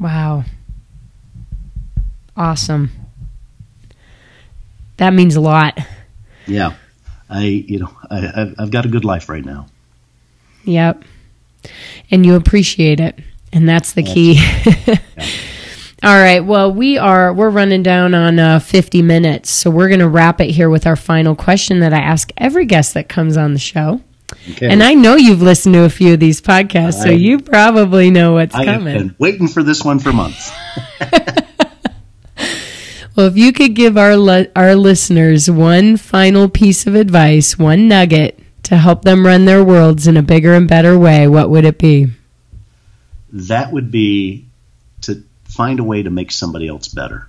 [0.00, 0.44] Wow.
[2.36, 2.90] Awesome.
[4.96, 5.78] That means a lot.
[6.46, 6.74] Yeah.
[7.30, 9.66] I, you know, I, I've got a good life right now.
[10.64, 11.04] Yep.
[12.10, 13.16] And you appreciate it.
[13.52, 14.34] And that's the key.
[14.86, 14.96] yeah.
[16.02, 16.40] All right.
[16.40, 20.40] Well, we are we're running down on uh, 50 minutes, so we're going to wrap
[20.40, 23.58] it here with our final question that I ask every guest that comes on the
[23.58, 24.00] show.
[24.52, 24.68] Okay.
[24.70, 28.10] And I know you've listened to a few of these podcasts, I, so you probably
[28.10, 28.94] know what's I coming.
[28.94, 30.52] I've been waiting for this one for months.
[33.16, 37.88] well, if you could give our le- our listeners one final piece of advice, one
[37.88, 41.64] nugget to help them run their worlds in a bigger and better way, what would
[41.64, 42.08] it be?
[43.32, 44.46] That would be
[45.02, 45.24] to
[45.58, 47.26] find a way to make somebody else better.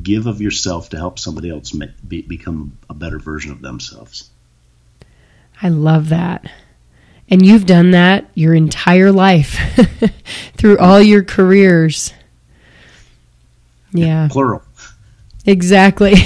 [0.00, 4.30] Give of yourself to help somebody else make, be, become a better version of themselves.
[5.60, 6.48] I love that.
[7.28, 9.58] And you've done that your entire life
[10.56, 12.14] through all your careers.
[13.92, 14.28] Yeah.
[14.30, 14.62] Plural.
[15.44, 16.12] Exactly.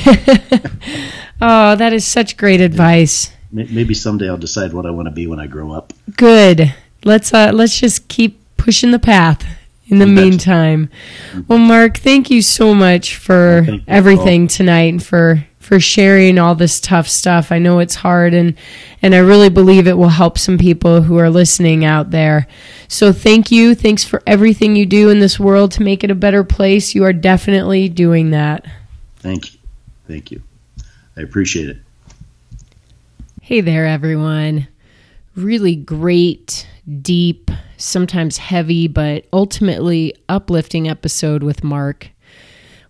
[1.41, 3.33] oh, that is such great advice.
[3.51, 5.95] Maybe someday I'll decide what I want to be when I grow up.
[6.15, 6.75] Good.
[7.05, 9.43] Let's uh, let's just keep pushing the path
[9.91, 10.89] in the meantime.
[11.49, 16.81] Well, Mark, thank you so much for everything tonight and for for sharing all this
[16.81, 17.53] tough stuff.
[17.53, 18.57] I know it's hard and
[19.03, 22.49] and I really believe it will help some people who are listening out there.
[22.89, 23.75] So thank you.
[23.75, 26.95] Thanks for everything you do in this world to make it a better place.
[26.95, 28.67] You are definitely doing that.
[29.19, 29.59] Thank you.
[30.09, 30.43] Thank you.
[31.17, 31.79] I appreciate it.
[33.43, 34.67] Hey there, everyone.
[35.37, 36.67] Really great,
[37.01, 42.11] deep, sometimes heavy, but ultimately uplifting episode with Mark.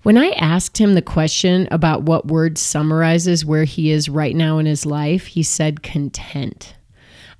[0.02, 4.56] When I asked him the question about what word summarizes where he is right now
[4.56, 6.74] in his life, he said content.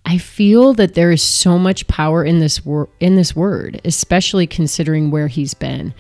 [0.05, 4.46] I feel that there is so much power in this wor- in this word, especially
[4.46, 5.94] considering where he's been.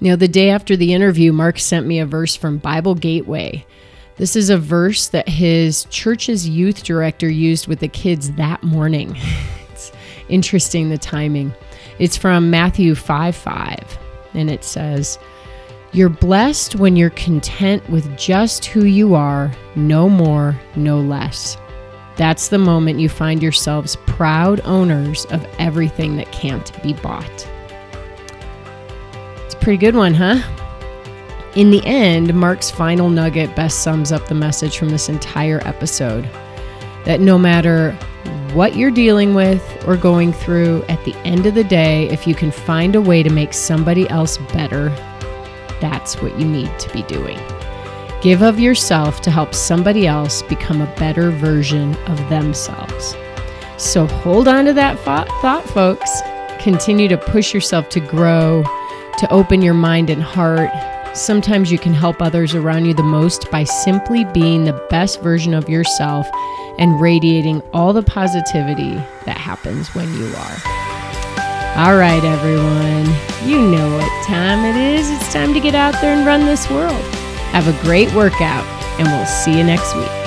[0.00, 3.64] You know, the day after the interview, Mark sent me a verse from Bible Gateway.
[4.16, 9.16] This is a verse that his church's youth director used with the kids that morning.
[9.70, 9.92] it's
[10.28, 11.52] interesting the timing.
[11.98, 13.98] It's from Matthew 5 5,
[14.34, 15.18] and it says,
[15.92, 21.56] You're blessed when you're content with just who you are, no more, no less.
[22.16, 27.48] That's the moment you find yourselves proud owners of everything that can't be bought.
[29.46, 30.42] It's a pretty good one, huh?
[31.54, 36.24] In the end, Mark's final nugget best sums up the message from this entire episode
[37.04, 37.92] that no matter
[38.54, 42.34] what you're dealing with or going through, at the end of the day, if you
[42.34, 44.88] can find a way to make somebody else better,
[45.78, 47.38] that's what you need to be doing.
[48.22, 53.14] Give of yourself to help somebody else become a better version of themselves.
[53.76, 56.22] So hold on to that thought, folks.
[56.60, 58.62] Continue to push yourself to grow,
[59.18, 60.70] to open your mind and heart.
[61.14, 65.52] Sometimes you can help others around you the most by simply being the best version
[65.52, 66.26] of yourself
[66.78, 68.94] and radiating all the positivity
[69.26, 70.56] that happens when you are.
[71.76, 73.06] All right, everyone,
[73.46, 75.10] you know what time it is.
[75.10, 77.02] It's time to get out there and run this world.
[77.52, 78.64] Have a great workout,
[78.98, 80.21] and we'll see you next week.